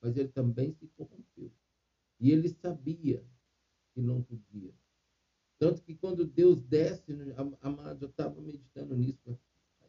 mas 0.00 0.16
ele 0.16 0.28
também 0.28 0.72
se 0.72 0.88
corrompeu. 0.88 1.52
E 2.18 2.30
ele 2.32 2.48
sabia 2.48 3.24
que 3.94 4.00
não 4.00 4.22
podia. 4.22 4.74
Tanto 5.58 5.82
que 5.82 5.94
quando 5.94 6.24
Deus 6.24 6.62
desce, 6.62 7.12
amado, 7.60 8.04
eu 8.04 8.08
estava 8.08 8.40
meditando 8.40 8.96
nisso, 8.96 9.38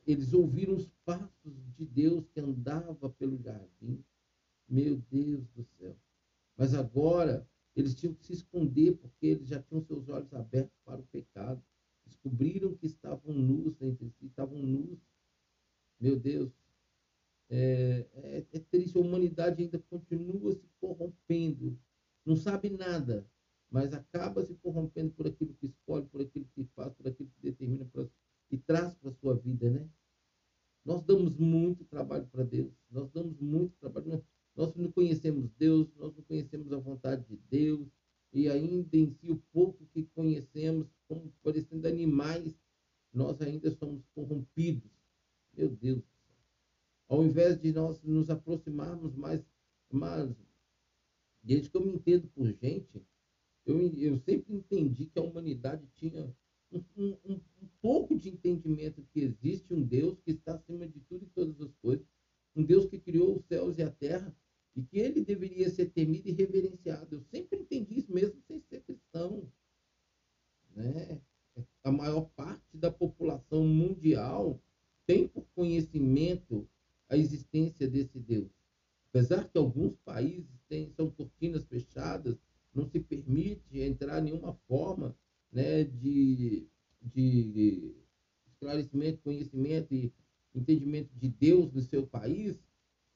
eles 0.05 0.33
ouviram 0.33 0.75
os 0.75 0.87
passos 1.05 1.53
de 1.75 1.85
Deus 1.85 2.27
que 2.27 2.39
andava 2.39 3.09
pelo 3.09 3.37
jardim. 3.37 4.03
Meu 4.67 4.97
Deus 5.11 5.47
do 5.49 5.63
céu. 5.77 5.95
Mas 6.57 6.73
agora 6.73 7.47
eles 7.75 7.95
tinham 7.95 8.13
que 8.13 8.25
se 8.25 8.33
esconder 8.33 8.97
porque 8.97 9.27
eles 9.27 9.47
já 9.47 9.61
tinham 9.61 9.81
seus 9.81 10.09
olhos 10.09 10.33
abertos 10.33 10.77
para 10.83 10.99
o 10.99 11.07
pecado. 11.07 11.63
Descobriram 12.05 12.75
que 12.75 12.87
estavam 12.87 13.33
nus 13.33 13.81
entre 13.81 14.09
si, 14.09 14.25
estavam 14.25 14.57
nus. 14.57 14.99
Meu 15.99 16.19
Deus. 16.19 16.51
É, 17.49 18.07
é, 18.13 18.45
é 18.53 18.59
triste, 18.59 18.97
a 18.97 19.01
humanidade 19.01 19.61
ainda 19.61 19.79
continua 19.89 20.53
se 20.53 20.67
corrompendo. 20.79 21.77
Não 22.25 22.35
sabe 22.35 22.69
nada, 22.69 23.27
mas 23.69 23.93
acaba 23.93 24.43
se 24.43 24.55
corrompendo 24.55 25.11
por 25.11 25.27
aquilo 25.27 25.53
que 25.55 25.65
escolhe, 25.65 26.05
por 26.05 26.21
aquilo 26.21 26.45
que 26.55 26.63
faz, 26.75 26.93
por 26.93 27.07
aquilo 27.07 27.29
que 27.29 27.41
determina 27.41 27.85
para 27.85 28.07
e 28.51 28.57
traz 28.57 28.93
para 28.95 29.09
a 29.09 29.13
sua 29.13 29.35
vida, 29.35 29.69
né? 29.69 29.89
Nós 30.83 31.03
damos 31.03 31.37
muito 31.37 31.85
trabalho 31.85 32.27
para 32.27 32.43
Deus, 32.43 32.73
nós 32.89 33.09
damos 33.11 33.39
muito 33.39 33.73
trabalho, 33.79 34.23
nós 34.55 34.75
não 34.75 34.91
conhecemos 34.91 35.49
Deus, 35.57 35.87
nós 35.95 36.13
não 36.15 36.23
conhecemos 36.23 36.71
a 36.73 36.77
vontade 36.77 37.23
de 37.25 37.37
Deus, 37.49 37.87
e 38.33 38.49
ainda 38.49 38.97
em 38.97 39.09
si 39.09 39.31
o 39.31 39.41
pouco 39.53 39.85
que 39.93 40.03
conhecemos, 40.15 40.87
como 41.07 41.31
parecendo 41.41 41.87
animais, 41.87 42.59
nós 43.13 43.41
ainda 43.41 43.71
somos 43.71 44.03
corrompidos. 44.13 44.91
Meu 45.53 45.69
Deus 45.69 46.01
Ao 47.09 47.23
invés 47.23 47.59
de 47.59 47.73
nós 47.73 48.01
nos 48.01 48.29
aproximarmos 48.29 49.15
mais, 49.15 49.45
mas 49.91 50.33
desde 51.43 51.69
que 51.69 51.75
eu 51.75 51.85
me 51.85 51.93
entendo 51.93 52.27
por 52.29 52.49
gente, 52.53 53.05
eu, 53.65 53.79
eu 53.97 54.17
sempre 54.19 54.55
entendi 54.55 55.07
que 55.07 55.19
a 55.19 55.21
humanidade 55.21 55.85
tinha 55.95 56.33
um, 56.71 56.83
um, 56.97 57.17
um, 57.25 57.67
pouco 57.81 58.17
de 58.17 58.29
entendimento 58.29 59.05
que 59.13 59.21
existe 59.21 59.73
um 59.73 59.83
Deus 59.83 60.19
que 60.21 60.31
está 60.31 60.55
acima 60.55 60.87
de 60.87 60.99
tudo 61.01 61.25
e 61.25 61.29
todas 61.29 61.59
as 61.61 61.73
coisas, 61.81 62.05
um 62.55 62.63
Deus 62.63 62.85
que 62.85 62.99
criou 62.99 63.35
os 63.35 63.45
céus 63.45 63.77
e 63.77 63.83
a 63.83 63.91
terra 63.91 64.35
e 64.75 64.83
que 64.83 64.99
ele 64.99 65.21
deveria 65.21 65.69
ser 65.69 65.89
temido 65.89 66.29
e 66.29 66.31
reverenciado. 66.31 67.15
Eu 67.15 67.21
sempre 67.21 67.59
entendi 67.59 67.99
isso 67.99 68.13
mesmo 68.13 68.39
sem 68.47 68.61
ser 68.61 68.81
cristão. 68.83 69.51
Né? 70.73 71.21
A 71.91 71.93
maior 71.93 72.29
parte 72.37 72.77
da 72.77 72.89
população 72.89 73.67
mundial 73.67 74.63
tem 75.05 75.27
por 75.27 75.45
conhecimento 75.53 76.65
a 77.09 77.17
existência 77.17 77.85
desse 77.85 78.17
Deus. 78.17 78.49
Apesar 79.09 79.43
que 79.49 79.57
alguns 79.57 79.97
países 80.05 80.57
têm, 80.69 80.89
são 80.95 81.11
cortinas 81.11 81.65
fechadas, 81.65 82.37
não 82.73 82.87
se 82.87 82.97
permite 82.97 83.81
entrar 83.81 84.21
nenhuma 84.21 84.53
forma 84.69 85.13
né, 85.51 85.83
de, 85.83 86.65
de 87.01 87.93
esclarecimento, 88.47 89.21
conhecimento 89.21 89.93
e 89.93 90.13
entendimento 90.55 91.13
de 91.13 91.27
Deus 91.27 91.73
no 91.73 91.81
seu 91.81 92.07
país, 92.07 92.57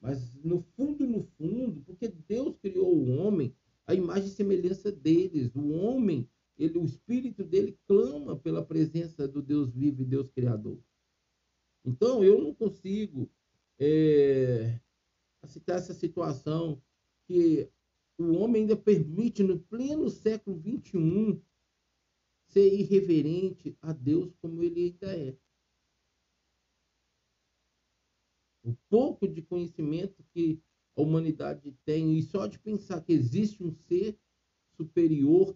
mas 0.02 0.34
no 0.44 0.60
fundo, 0.76 1.06
no 1.06 1.22
fundo, 1.38 1.80
porque 1.86 2.08
Deus 2.28 2.58
criou 2.58 2.94
o 2.94 3.08
homem 3.16 3.56
a 3.86 3.94
imagem 3.94 4.26
e 4.28 4.32
semelhança 4.32 4.90
deles. 4.90 5.54
O 5.54 5.70
homem, 5.70 6.28
ele, 6.58 6.78
o 6.78 6.84
espírito 6.84 7.44
dele 7.44 7.78
clama 7.86 8.36
pela 8.36 8.64
presença 8.64 9.28
do 9.28 9.40
Deus 9.40 9.70
vivo 9.72 10.02
e 10.02 10.06
Deus 10.06 10.28
criador. 10.30 10.78
Então, 11.84 12.24
eu 12.24 12.42
não 12.42 12.52
consigo 12.52 13.30
é, 13.78 14.80
aceitar 15.40 15.76
essa 15.76 15.94
situação 15.94 16.82
que 17.26 17.70
o 18.18 18.32
homem 18.32 18.62
ainda 18.62 18.76
permite, 18.76 19.42
no 19.42 19.60
pleno 19.60 20.10
século 20.10 20.60
XXI, 20.60 21.40
ser 22.48 22.74
irreverente 22.74 23.76
a 23.80 23.92
Deus 23.92 24.34
como 24.40 24.62
ele 24.62 24.96
ainda 25.00 25.16
é. 25.16 25.36
O 28.64 28.74
pouco 28.88 29.28
de 29.28 29.42
conhecimento 29.42 30.24
que 30.32 30.60
a 30.96 31.02
humanidade 31.02 31.76
tem, 31.84 32.18
e 32.18 32.22
só 32.22 32.46
de 32.46 32.58
pensar 32.58 33.02
que 33.02 33.12
existe 33.12 33.62
um 33.62 33.70
ser 33.70 34.18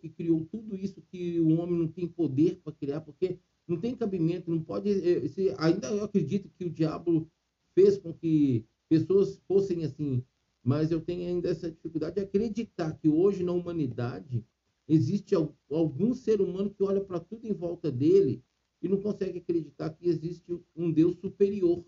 que 0.01 0.09
criou 0.09 0.47
tudo 0.51 0.77
isso 0.77 1.03
que 1.11 1.41
o 1.41 1.59
homem 1.59 1.79
não 1.79 1.89
tem 1.89 2.07
poder 2.07 2.61
para 2.63 2.73
criar, 2.73 3.01
porque 3.01 3.39
não 3.67 3.79
tem 3.79 3.95
cabimento, 3.95 4.51
não 4.51 4.63
pode. 4.63 4.91
Eh, 4.91 5.29
se, 5.29 5.55
ainda 5.59 5.89
eu 5.89 6.05
acredito 6.05 6.49
que 6.59 6.65
o 6.65 6.71
diabo 6.71 7.29
fez 7.75 7.99
com 7.99 8.13
que 8.13 8.65
pessoas 8.89 9.41
fossem 9.47 9.85
assim, 9.85 10.25
mas 10.63 10.91
eu 10.91 11.01
tenho 11.01 11.29
ainda 11.29 11.49
essa 11.49 11.71
dificuldade 11.71 12.17
de 12.17 12.23
acreditar 12.23 12.93
que 12.99 13.09
hoje 13.09 13.43
na 13.43 13.53
humanidade 13.53 14.45
Existe 14.93 15.37
algum 15.71 16.13
ser 16.13 16.41
humano 16.41 16.69
que 16.69 16.83
olha 16.83 17.01
para 17.01 17.21
tudo 17.21 17.47
em 17.47 17.53
volta 17.53 17.93
dele 17.93 18.43
e 18.83 18.89
não 18.89 19.01
consegue 19.01 19.39
acreditar 19.39 19.91
que 19.91 20.09
existe 20.09 20.61
um 20.75 20.91
Deus 20.91 21.17
superior 21.21 21.85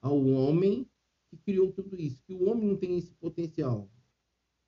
ao 0.00 0.24
homem 0.28 0.88
que 1.28 1.36
criou 1.38 1.72
tudo 1.72 2.00
isso, 2.00 2.22
que 2.24 2.32
o 2.32 2.48
homem 2.48 2.68
não 2.68 2.76
tem 2.76 2.96
esse 2.96 3.12
potencial. 3.14 3.90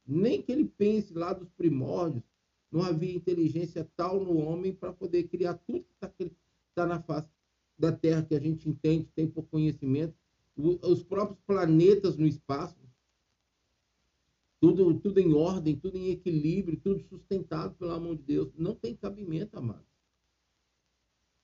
Nem 0.06 0.42
que 0.42 0.52
ele 0.52 0.64
pense 0.64 1.12
lá 1.14 1.32
dos 1.32 1.49
primórdios, 1.50 2.25
não 2.71 2.82
havia 2.82 3.14
inteligência 3.14 3.88
tal 3.97 4.25
no 4.25 4.37
homem 4.38 4.73
para 4.73 4.92
poder 4.92 5.25
criar 5.25 5.54
tudo 5.54 5.85
que 5.85 5.94
está 5.94 6.12
tá 6.75 6.87
na 6.87 7.02
face 7.02 7.28
da 7.78 7.92
Terra, 7.92 8.23
que 8.23 8.35
a 8.35 8.40
gente 8.40 8.68
entende, 8.68 9.09
tem 9.14 9.28
por 9.28 9.44
conhecimento, 9.44 10.14
os 10.56 11.02
próprios 11.02 11.38
planetas 11.47 12.16
no 12.16 12.26
espaço, 12.26 12.76
tudo, 14.61 15.00
tudo 15.00 15.18
em 15.18 15.35
ordem, 15.35 15.76
tudo 15.76 15.99
em 15.99 16.11
equilíbrio, 16.11 16.78
tudo 16.78 17.02
sustentado 17.09 17.75
pela 17.75 17.99
mão 17.99 18.14
de 18.14 18.23
Deus. 18.23 18.52
Não 18.56 18.76
tem 18.76 18.94
cabimento, 18.94 19.59
amado. 19.59 19.85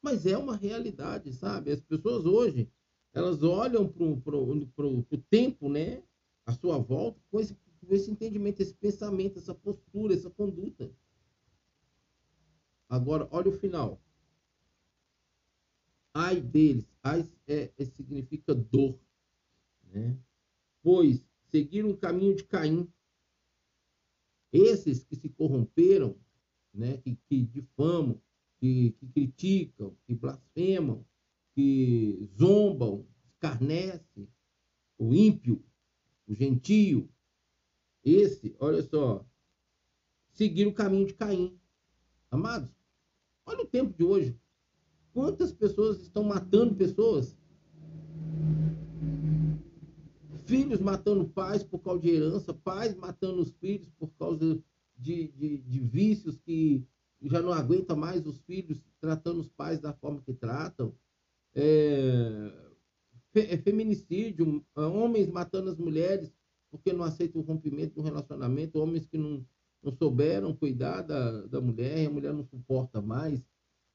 Mas 0.00 0.25
é 0.25 0.38
uma 0.38 0.55
realidade, 0.55 1.33
sabe? 1.33 1.73
As 1.73 1.81
pessoas 1.81 2.25
hoje, 2.25 2.71
elas 3.12 3.43
olham 3.43 3.88
para 3.88 4.37
o 4.37 5.05
tempo, 5.29 5.69
né? 5.69 6.03
À 6.47 6.53
sua 6.53 6.79
volta, 6.79 7.21
com 7.31 7.41
esse, 7.41 7.57
esse 7.95 8.11
entendimento, 8.11 8.61
esse 8.61 8.75
pensamento, 8.75 9.38
essa 9.38 9.54
postura, 9.54 10.14
essa 10.14 10.30
conduta. 10.30 10.90
Agora, 12.88 13.28
olha 13.30 13.49
o 13.49 13.59
final. 13.59 14.00
Ai 16.14 16.40
deles, 16.40 16.90
ai 17.02 17.28
é, 17.47 17.71
é, 17.76 17.85
significa 17.85 18.54
dor, 18.54 18.99
né? 19.85 20.18
Pois 20.83 21.25
seguiram 21.50 21.90
o 21.90 21.97
caminho 21.97 22.35
de 22.35 22.45
Caim. 22.45 22.90
Esses 24.50 25.04
que 25.04 25.14
se 25.14 25.28
corromperam, 25.28 26.18
né? 26.73 26.97
Que, 26.99 27.16
que 27.28 27.42
difamam, 27.42 28.21
que, 28.59 28.92
que 28.92 29.07
criticam, 29.09 29.97
que 30.07 30.14
blasfemam, 30.14 31.04
que 31.54 32.28
zombam, 32.37 33.07
escarnece, 33.35 34.28
o 34.97 35.14
ímpio, 35.14 35.62
o 36.26 36.35
gentio, 36.35 37.09
esse, 38.15 38.55
olha 38.59 38.83
só, 38.83 39.25
seguir 40.31 40.67
o 40.67 40.75
caminho 40.75 41.07
de 41.07 41.15
Caim. 41.15 41.59
Amados, 42.31 42.71
olha 43.47 43.62
o 43.62 43.67
tempo 43.67 43.97
de 43.97 44.05
hoje. 44.05 44.38
Quantas 45.12 45.53
pessoas 45.53 46.00
estão 46.00 46.23
matando 46.23 46.77
pessoas? 46.77 47.37
Filhos 50.45 50.81
matando 50.81 51.29
pais 51.29 51.62
por 51.62 51.81
causa 51.81 52.00
de 52.00 52.11
herança, 52.11 52.55
pais 52.55 52.95
matando 52.95 53.41
os 53.41 53.50
filhos 53.53 53.91
por 53.99 54.09
causa 54.19 54.62
de, 54.97 55.29
de, 55.29 55.59
de 55.59 55.81
vícios 55.81 56.38
que 56.38 56.87
já 57.23 57.43
não 57.43 57.53
aguenta 57.53 57.97
mais 57.97 58.27
os 58.27 58.38
filhos 58.43 58.81
tratando 59.00 59.41
os 59.41 59.49
pais 59.49 59.81
da 59.81 59.93
forma 59.93 60.23
que 60.23 60.33
tratam. 60.33 60.95
É, 61.55 62.53
é 63.35 63.57
feminicídio, 63.59 64.65
homens 64.75 65.29
matando 65.29 65.71
as 65.71 65.79
mulheres 65.79 66.33
porque 66.71 66.93
não 66.93 67.05
aceitam 67.05 67.41
o 67.41 67.45
rompimento 67.45 67.95
do 67.95 68.03
relacionamento, 68.03 68.79
homens 68.79 69.07
que 69.07 69.19
não, 69.19 69.45
não 69.83 69.93
souberam 69.93 70.55
cuidar 70.55 71.03
da, 71.03 71.47
da 71.47 71.61
mulher, 71.61 72.07
a 72.07 72.11
mulher 72.11 72.33
não 72.33 72.45
suporta 72.45 73.01
mais, 73.01 73.43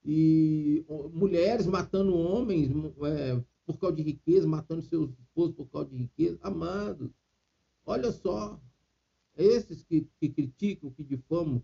e 0.06 0.86
mulheres 1.13 1.65
matando 1.65 2.15
homens 2.15 2.70
é, 3.03 3.42
por 3.65 3.77
causa 3.77 3.96
de 3.96 4.03
riqueza, 4.03 4.48
matando 4.48 4.82
seus 4.82 5.12
esposos 5.20 5.56
por 5.56 5.68
causa 5.68 5.89
de 5.89 5.98
riqueza. 5.98 6.38
Amados, 6.42 7.10
olha 7.86 8.12
só, 8.12 8.60
esses 9.38 9.84
que, 9.84 10.08
que 10.20 10.30
criticam, 10.30 10.92
que 10.92 11.03
difamam, 11.03 11.63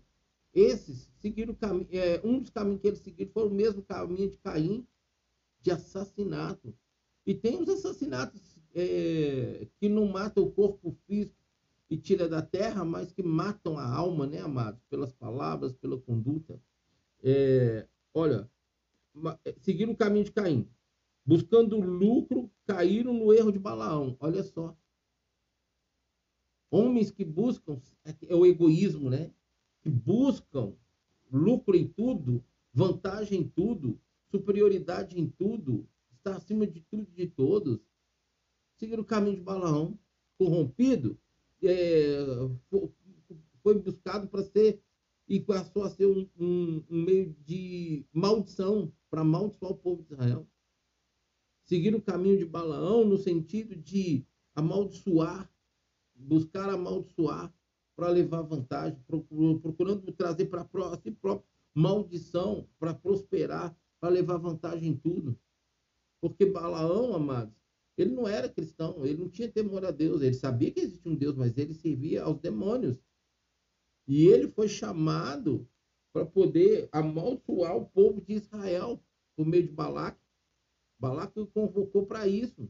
esses 0.52 1.12
seguiram 1.20 1.54
caminho, 1.54 1.88
é, 1.92 2.20
um 2.24 2.40
dos 2.40 2.50
caminhos 2.50 2.80
que 2.80 2.88
eles 2.88 3.00
seguiram 3.00 3.30
foi 3.32 3.46
o 3.46 3.50
mesmo 3.50 3.82
caminho 3.82 4.30
de 4.30 4.38
Caim, 4.38 4.86
de 5.60 5.70
assassinato. 5.70 6.74
E 7.26 7.34
tem 7.34 7.60
os 7.60 7.68
assassinatos 7.68 8.49
é, 8.74 9.66
que 9.78 9.88
não 9.88 10.06
matam 10.06 10.44
o 10.44 10.50
corpo 10.50 10.96
físico 11.06 11.36
e 11.88 11.96
tira 11.96 12.28
da 12.28 12.40
terra, 12.40 12.84
mas 12.84 13.12
que 13.12 13.22
matam 13.22 13.76
a 13.76 13.84
alma, 13.84 14.26
né, 14.26 14.40
amados? 14.40 14.80
Pelas 14.88 15.12
palavras, 15.12 15.72
pela 15.72 15.98
conduta. 15.98 16.60
É, 17.22 17.86
olha, 18.14 18.48
é, 19.44 19.54
seguiram 19.58 19.92
o 19.92 19.96
caminho 19.96 20.24
de 20.24 20.32
Caim. 20.32 20.68
Buscando 21.26 21.80
lucro, 21.80 22.50
caíram 22.66 23.12
no 23.12 23.32
erro 23.32 23.52
de 23.52 23.58
Balaão. 23.58 24.16
Olha 24.20 24.42
só. 24.42 24.76
Homens 26.70 27.10
que 27.10 27.24
buscam, 27.24 27.80
é, 28.04 28.14
é 28.28 28.34
o 28.34 28.46
egoísmo, 28.46 29.10
né? 29.10 29.32
que 29.82 29.90
buscam 29.90 30.74
lucro 31.30 31.76
em 31.76 31.86
tudo, 31.86 32.44
vantagem 32.72 33.40
em 33.40 33.48
tudo, 33.48 33.98
superioridade 34.30 35.18
em 35.18 35.28
tudo, 35.28 35.88
está 36.12 36.36
acima 36.36 36.66
de 36.66 36.80
tudo 36.82 37.08
e 37.12 37.26
de 37.26 37.26
todos, 37.26 37.80
seguir 38.80 38.98
o 38.98 39.04
caminho 39.04 39.36
de 39.36 39.42
Balaão, 39.42 39.98
corrompido, 40.38 41.20
é, 41.62 42.16
foi 43.62 43.78
buscado 43.78 44.26
para 44.26 44.42
ser 44.42 44.82
e 45.28 45.38
passou 45.38 45.84
a 45.84 45.90
ser 45.90 46.06
um, 46.06 46.26
um, 46.38 46.82
um 46.88 47.02
meio 47.02 47.36
de 47.44 48.06
maldição 48.10 48.90
para 49.10 49.20
amaldiçoar 49.20 49.72
o 49.72 49.76
povo 49.76 50.02
de 50.02 50.14
Israel. 50.14 50.48
Seguir 51.62 51.94
o 51.94 52.00
caminho 52.00 52.38
de 52.38 52.46
Balaão 52.46 53.04
no 53.04 53.18
sentido 53.18 53.76
de 53.76 54.24
amaldiçoar, 54.54 55.48
buscar 56.14 56.70
amaldiçoar 56.70 57.52
para 57.94 58.08
levar 58.08 58.40
vantagem, 58.42 58.98
procurando 59.06 60.10
trazer 60.12 60.46
para 60.46 60.66
si 61.02 61.10
próprio 61.10 61.46
maldição 61.74 62.66
para 62.78 62.94
prosperar, 62.94 63.76
para 64.00 64.08
levar 64.08 64.38
vantagem 64.38 64.88
em 64.88 64.96
tudo. 64.96 65.38
Porque 66.20 66.46
Balaão, 66.46 67.14
amados, 67.14 67.59
ele 67.96 68.10
não 68.10 68.26
era 68.26 68.48
cristão, 68.48 69.04
ele 69.04 69.18
não 69.18 69.28
tinha 69.28 69.50
temor 69.50 69.84
a 69.84 69.90
Deus, 69.90 70.22
ele 70.22 70.34
sabia 70.34 70.70
que 70.70 70.80
existia 70.80 71.10
um 71.10 71.14
Deus, 71.14 71.36
mas 71.36 71.56
ele 71.58 71.74
servia 71.74 72.22
aos 72.22 72.38
demônios. 72.38 72.98
E 74.06 74.26
ele 74.26 74.48
foi 74.48 74.68
chamado 74.68 75.68
para 76.12 76.24
poder 76.24 76.88
amaldiçoar 76.90 77.76
o 77.76 77.86
povo 77.86 78.20
de 78.20 78.34
Israel 78.34 79.02
por 79.36 79.46
meio 79.46 79.64
de 79.64 79.72
Balac. 79.72 80.18
Balac 80.98 81.38
o 81.38 81.46
convocou 81.46 82.06
para 82.06 82.26
isso. 82.26 82.68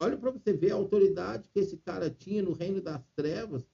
Olha 0.00 0.16
para 0.16 0.32
você 0.32 0.52
ver 0.52 0.72
a 0.72 0.74
autoridade 0.74 1.48
que 1.48 1.60
esse 1.60 1.76
cara 1.76 2.10
tinha 2.10 2.42
no 2.42 2.52
reino 2.52 2.80
das 2.80 3.02
trevas, 3.14 3.64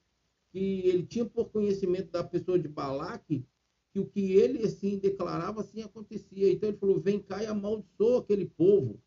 que 0.52 0.86
ele 0.86 1.06
tinha 1.06 1.24
por 1.24 1.50
conhecimento 1.50 2.10
da 2.10 2.22
pessoa 2.22 2.58
de 2.58 2.68
Balaque, 2.68 3.46
que 3.92 3.98
o 3.98 4.06
que 4.06 4.32
ele 4.32 4.62
assim 4.62 4.98
declarava 4.98 5.62
assim 5.62 5.82
acontecia. 5.82 6.52
Então 6.52 6.68
ele 6.68 6.78
falou: 6.78 7.00
vem 7.00 7.18
cá 7.18 7.42
e 7.42 7.46
amaldiçoa 7.46 8.20
aquele 8.20 8.44
povo 8.46 9.02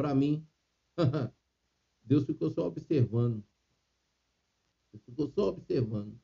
para 0.00 0.14
mim. 0.14 0.48
Deus 2.02 2.24
ficou 2.24 2.50
só 2.50 2.66
observando. 2.66 3.44
Deus 4.90 5.04
ficou 5.04 5.28
só 5.28 5.48
observando. 5.48 6.18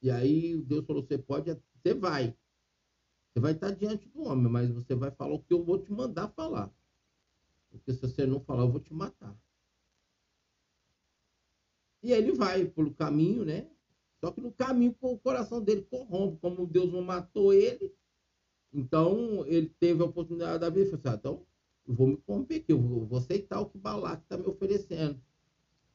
E 0.00 0.10
aí 0.10 0.56
Deus 0.56 0.86
falou: 0.86 1.02
você 1.02 1.18
pode, 1.18 1.54
você 1.74 1.92
vai. 1.92 2.34
Você 3.28 3.40
vai 3.40 3.52
estar 3.52 3.70
diante 3.72 4.08
do 4.08 4.22
homem, 4.22 4.50
mas 4.50 4.70
você 4.70 4.94
vai 4.94 5.10
falar 5.10 5.34
o 5.34 5.42
que 5.42 5.52
eu 5.52 5.62
vou 5.62 5.78
te 5.78 5.92
mandar 5.92 6.28
falar. 6.28 6.72
Porque 7.70 7.92
se 7.92 8.00
você 8.00 8.26
não 8.26 8.40
falar, 8.40 8.62
eu 8.62 8.70
vou 8.70 8.80
te 8.80 8.94
matar. 8.94 9.38
E 12.02 12.12
ele 12.12 12.32
vai 12.32 12.64
pelo 12.64 12.94
caminho, 12.94 13.44
né? 13.44 13.70
Só 14.20 14.30
que 14.32 14.40
no 14.40 14.52
caminho 14.52 14.96
o 15.00 15.18
coração 15.18 15.62
dele 15.62 15.82
corrompe, 15.82 16.40
como 16.40 16.66
Deus 16.66 16.90
não 16.90 17.02
matou 17.02 17.52
ele, 17.52 17.94
então 18.72 19.46
ele 19.46 19.68
teve 19.68 20.02
a 20.02 20.06
oportunidade 20.06 20.60
da 20.60 20.70
vida 20.70 20.88
e 20.88 20.90
falou 20.90 21.00
assim, 21.00 21.08
ah, 21.08 21.18
então 21.18 21.51
eu 21.86 21.94
vou 21.94 22.06
me 22.06 22.16
corromper 22.16 22.60
aqui, 22.60 22.72
eu 22.72 22.80
vou 22.80 23.18
aceitar 23.18 23.60
o 23.60 23.68
que 23.68 23.78
Balac 23.78 24.22
está 24.22 24.36
me 24.36 24.46
oferecendo. 24.46 25.20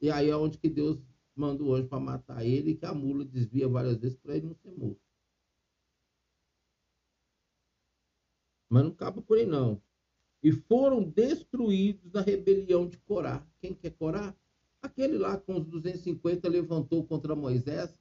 E 0.01 0.09
aí 0.11 0.29
é 0.29 0.35
onde 0.35 0.57
que 0.57 0.69
Deus 0.69 0.99
manda 1.35 1.63
o 1.63 1.73
anjo 1.73 1.87
para 1.87 1.99
matar 1.99 2.45
ele, 2.45 2.75
que 2.75 2.85
a 2.85 2.93
mula 2.93 3.25
desvia 3.25 3.67
várias 3.67 3.97
vezes 3.97 4.17
para 4.17 4.35
ele 4.35 4.47
não 4.47 4.55
ser 4.55 4.71
morto. 4.71 5.01
Mas 8.69 8.83
não 8.83 8.91
acaba 8.91 9.21
por 9.21 9.37
aí 9.37 9.45
não 9.45 9.81
e 10.43 10.51
foram 10.51 11.03
destruídos 11.03 12.11
na 12.13 12.21
rebelião 12.21 12.87
de 12.87 12.97
Corá. 12.99 13.45
Quem 13.59 13.73
que 13.73 13.87
é 13.87 13.89
Corá? 13.89 14.35
Aquele 14.81 15.17
lá 15.17 15.37
com 15.37 15.57
os 15.57 15.65
250 15.65 16.47
levantou 16.47 17.03
contra 17.03 17.35
Moisés, 17.35 17.93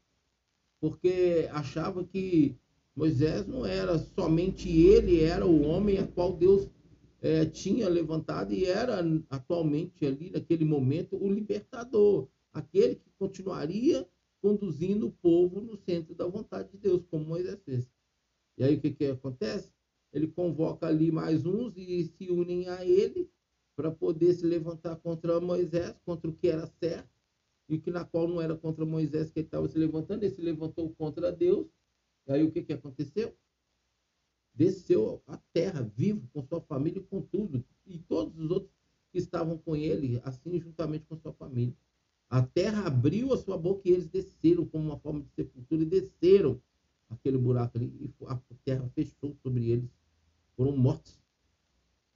porque 0.80 1.48
achava 1.50 2.04
que 2.04 2.54
Moisés 2.94 3.46
não 3.46 3.64
era 3.64 3.98
somente 3.98 4.70
ele, 4.70 5.22
era 5.22 5.46
o 5.46 5.62
homem 5.62 5.98
a 5.98 6.06
qual 6.06 6.36
Deus 6.36 6.68
é, 7.20 7.44
tinha 7.46 7.88
levantado 7.88 8.52
e 8.52 8.64
era 8.64 9.00
atualmente 9.30 10.04
ali, 10.04 10.30
naquele 10.30 10.64
momento, 10.64 11.16
o 11.16 11.30
libertador, 11.30 12.28
aquele 12.52 12.96
que 12.96 13.10
continuaria 13.18 14.08
conduzindo 14.40 15.08
o 15.08 15.12
povo 15.12 15.60
no 15.60 15.76
centro 15.76 16.14
da 16.14 16.26
vontade 16.26 16.70
de 16.72 16.78
Deus, 16.78 17.04
como 17.10 17.24
Moisés 17.24 17.58
fez. 17.64 17.90
E 18.58 18.64
aí 18.64 18.76
o 18.76 18.80
que, 18.80 18.90
que 18.90 19.06
acontece? 19.06 19.70
ele 20.16 20.28
convoca 20.28 20.86
ali 20.86 21.12
mais 21.12 21.44
uns 21.44 21.76
e 21.76 22.04
se 22.04 22.30
unem 22.30 22.68
a 22.68 22.84
ele 22.84 23.30
para 23.76 23.90
poder 23.90 24.32
se 24.32 24.46
levantar 24.46 24.96
contra 24.96 25.38
Moisés, 25.40 25.94
contra 26.06 26.30
o 26.30 26.32
que 26.32 26.48
era 26.48 26.66
certo, 26.66 27.10
e 27.68 27.78
que 27.78 27.90
na 27.90 28.02
qual 28.02 28.26
não 28.26 28.40
era 28.40 28.56
contra 28.56 28.86
Moisés 28.86 29.30
que 29.30 29.40
ele 29.40 29.46
estava 29.46 29.68
se 29.68 29.78
levantando, 29.78 30.22
ele 30.22 30.34
se 30.34 30.40
levantou 30.40 30.88
contra 30.94 31.30
Deus. 31.30 31.66
E 32.26 32.32
aí 32.32 32.42
o 32.42 32.50
que, 32.50 32.62
que 32.62 32.72
aconteceu? 32.72 33.36
Desceu 34.56 35.22
a 35.26 35.36
terra 35.52 35.82
vivo 35.82 36.26
com 36.32 36.42
sua 36.42 36.60
família 36.62 36.98
e 36.98 37.04
com 37.04 37.20
tudo, 37.20 37.62
e 37.86 37.98
todos 37.98 38.38
os 38.38 38.50
outros 38.50 38.72
que 39.12 39.18
estavam 39.18 39.58
com 39.58 39.76
ele, 39.76 40.20
assim 40.24 40.58
juntamente 40.58 41.04
com 41.06 41.16
sua 41.16 41.32
família. 41.32 41.76
A 42.28 42.42
terra 42.42 42.86
abriu 42.86 43.26
abriu 43.26 43.32
a 43.32 43.36
sua 43.36 43.56
boca 43.56 43.88
e 43.88 43.92
eles 43.92 44.08
desceram 44.08 44.66
como 44.66 44.84
uma 44.84 44.98
forma 44.98 45.20
de 45.20 45.30
sepultura 45.30 45.82
e 45.82 45.86
desceram 45.86 46.60
aquele 47.08 47.38
buraco 47.38 47.78
ali 47.78 47.86
e 48.00 48.24
a 48.26 48.40
terra 48.64 48.88
fechou 48.94 49.36
sobre 49.42 49.70
eles, 49.70 49.90
foram 50.56 50.76
mortos. 50.76 51.20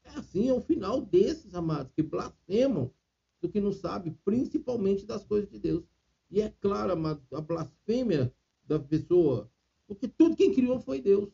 É 0.04 0.10
assim, 0.10 0.48
é 0.48 0.52
o 0.52 0.60
final 0.60 1.00
desses, 1.00 1.54
amados, 1.54 1.92
que 1.92 2.02
blasfemam 2.02 2.92
do 3.40 3.48
que 3.48 3.60
não 3.60 3.72
sabe, 3.72 4.10
principalmente 4.24 5.06
das 5.06 5.24
coisas 5.24 5.48
de 5.48 5.58
Deus. 5.58 5.84
E 6.30 6.40
é 6.40 6.50
claro, 6.60 6.92
amados, 6.92 7.24
a 7.32 7.40
blasfêmia 7.40 8.32
da 8.64 8.78
pessoa, 8.78 9.50
porque 9.86 10.08
tudo 10.08 10.36
quem 10.36 10.52
criou 10.52 10.80
foi 10.80 11.00
Deus. 11.00 11.30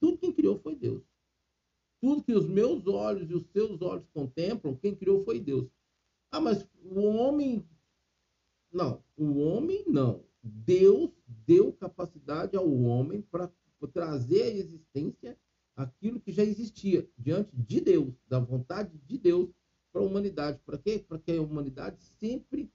Tudo 0.00 0.18
quem 0.18 0.32
criou 0.32 0.58
foi 0.58 0.74
Deus. 0.74 1.02
Tudo 2.00 2.24
que 2.24 2.32
os 2.32 2.48
meus 2.48 2.86
olhos 2.86 3.30
e 3.30 3.34
os 3.34 3.46
seus 3.52 3.82
olhos 3.82 4.06
contemplam, 4.14 4.74
quem 4.74 4.94
criou 4.94 5.22
foi 5.22 5.38
Deus. 5.38 5.68
Ah, 6.30 6.40
mas 6.40 6.66
o 6.82 7.00
homem. 7.00 7.64
Não, 8.72 9.02
o 9.16 9.38
homem 9.38 9.84
não. 9.86 10.24
Deus 10.42 11.10
deu 11.46 11.72
capacidade 11.72 12.56
ao 12.56 12.72
homem 12.72 13.20
para 13.20 13.52
trazer 13.92 14.42
à 14.44 14.48
existência 14.48 15.38
aquilo 15.76 16.20
que 16.20 16.32
já 16.32 16.42
existia 16.42 17.08
diante 17.18 17.50
de 17.54 17.80
Deus, 17.80 18.14
da 18.26 18.38
vontade 18.38 18.96
de 19.06 19.18
Deus 19.18 19.50
para 19.92 20.00
a 20.00 20.04
humanidade. 20.04 20.60
Para 20.64 20.78
quê? 20.78 21.04
Para 21.06 21.18
que 21.18 21.32
a 21.32 21.42
humanidade 21.42 22.02
sempre 22.18 22.70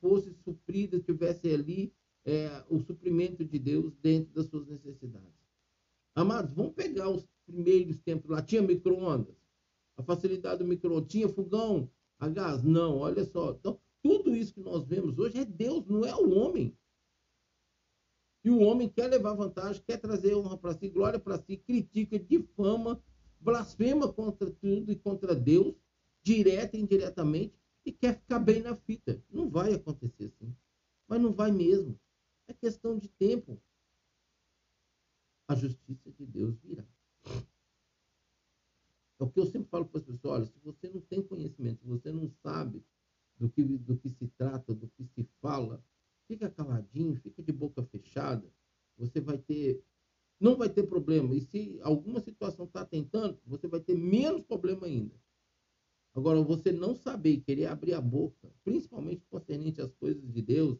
fosse 0.00 0.32
suprida, 0.44 0.98
tivesse 1.00 1.52
ali 1.52 1.92
é, 2.24 2.64
o 2.68 2.80
suprimento 2.80 3.44
de 3.44 3.58
Deus 3.58 3.94
dentro 4.02 4.32
das 4.34 4.46
suas 4.46 4.66
necessidades. 4.66 5.43
Amados, 6.14 6.54
vamos 6.54 6.74
pegar 6.74 7.08
os 7.08 7.26
primeiros 7.46 7.96
tempos 7.98 8.30
lá. 8.30 8.40
Tinha 8.40 8.62
micro-ondas? 8.62 9.34
A 9.96 10.02
facilidade 10.02 10.58
do 10.58 10.64
micro-ondas. 10.64 11.10
Tinha 11.10 11.28
fogão 11.28 11.90
a 12.18 12.28
gás? 12.28 12.62
Não, 12.62 12.98
olha 12.98 13.24
só. 13.24 13.52
Então, 13.52 13.80
tudo 14.02 14.34
isso 14.34 14.54
que 14.54 14.60
nós 14.60 14.84
vemos 14.84 15.18
hoje 15.18 15.38
é 15.38 15.44
Deus, 15.44 15.86
não 15.86 16.04
é 16.04 16.14
o 16.14 16.30
homem. 16.30 16.76
E 18.44 18.50
o 18.50 18.60
homem 18.60 18.88
quer 18.88 19.08
levar 19.08 19.32
vantagem, 19.32 19.82
quer 19.86 19.96
trazer 19.96 20.34
honra 20.34 20.58
para 20.58 20.74
si, 20.74 20.88
glória 20.88 21.18
para 21.18 21.38
si, 21.38 21.56
critica, 21.56 22.18
difama, 22.18 23.02
blasfema 23.40 24.12
contra 24.12 24.50
tudo 24.50 24.92
e 24.92 24.96
contra 24.96 25.34
Deus, 25.34 25.74
direta 26.22 26.76
e 26.76 26.80
indiretamente, 26.80 27.54
e 27.84 27.90
quer 27.90 28.18
ficar 28.18 28.38
bem 28.38 28.60
na 28.60 28.76
fita. 28.76 29.22
Não 29.30 29.48
vai 29.48 29.72
acontecer 29.72 30.26
assim. 30.26 30.54
Mas 31.08 31.20
não 31.20 31.32
vai 31.32 31.50
mesmo. 31.50 31.98
É 32.46 32.52
questão 32.52 32.98
de 32.98 33.08
tempo. 33.08 33.58
A 35.46 35.54
justiça 35.54 36.10
de 36.12 36.26
Deus 36.26 36.56
virá. 36.62 36.86
É 39.20 39.24
o 39.24 39.28
que 39.28 39.38
eu 39.38 39.46
sempre 39.46 39.68
falo 39.68 39.84
para 39.86 39.98
as 39.98 40.04
pessoas: 40.04 40.34
olha, 40.34 40.46
se 40.46 40.58
você 40.62 40.88
não 40.88 41.00
tem 41.00 41.22
conhecimento, 41.22 41.80
se 41.80 41.86
você 41.86 42.10
não 42.10 42.28
sabe 42.42 42.82
do 43.38 43.48
que, 43.48 43.62
do 43.62 43.96
que 43.96 44.08
se 44.08 44.26
trata, 44.36 44.74
do 44.74 44.88
que 44.88 45.04
se 45.04 45.24
fala, 45.40 45.84
fica 46.26 46.50
caladinho, 46.50 47.16
fica 47.16 47.42
de 47.42 47.52
boca 47.52 47.82
fechada, 47.84 48.50
você 48.96 49.20
vai 49.20 49.38
ter. 49.38 49.82
Não 50.40 50.56
vai 50.56 50.68
ter 50.68 50.82
problema. 50.84 51.34
E 51.34 51.40
se 51.40 51.78
alguma 51.82 52.20
situação 52.20 52.66
está 52.66 52.84
tentando, 52.84 53.38
você 53.46 53.68
vai 53.68 53.80
ter 53.80 53.94
menos 53.94 54.42
problema 54.42 54.86
ainda. 54.86 55.14
Agora, 56.14 56.40
você 56.42 56.70
não 56.70 56.94
saber 56.94 57.40
querer 57.40 57.66
abrir 57.66 57.94
a 57.94 58.00
boca, 58.00 58.52
principalmente 58.62 59.26
concernente 59.26 59.80
às 59.80 59.92
coisas 59.94 60.32
de 60.32 60.42
Deus, 60.42 60.78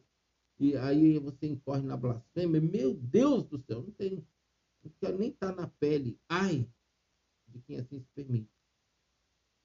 e 0.57 0.75
aí 0.77 1.19
você 1.19 1.47
incorre 1.47 1.81
na 1.81 1.97
blasfêmia, 1.97 2.61
meu 2.61 2.93
Deus 2.93 3.43
do 3.45 3.57
céu, 3.59 3.81
não 3.81 3.91
tem. 3.91 4.25
Não 4.85 4.95
quero 4.99 5.17
nem 5.17 5.29
estar 5.29 5.53
tá 5.53 5.61
na 5.61 5.67
pele. 5.67 6.19
Ai 6.29 6.69
de 7.47 7.61
quem 7.61 7.77
assim 7.77 7.99
se 7.99 8.09
permite. 8.13 8.51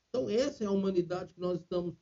Então, 0.08 0.28
essa 0.28 0.64
é 0.64 0.66
a 0.66 0.72
humanidade 0.72 1.32
que 1.32 1.40
nós 1.40 1.60
estamos 1.60 1.94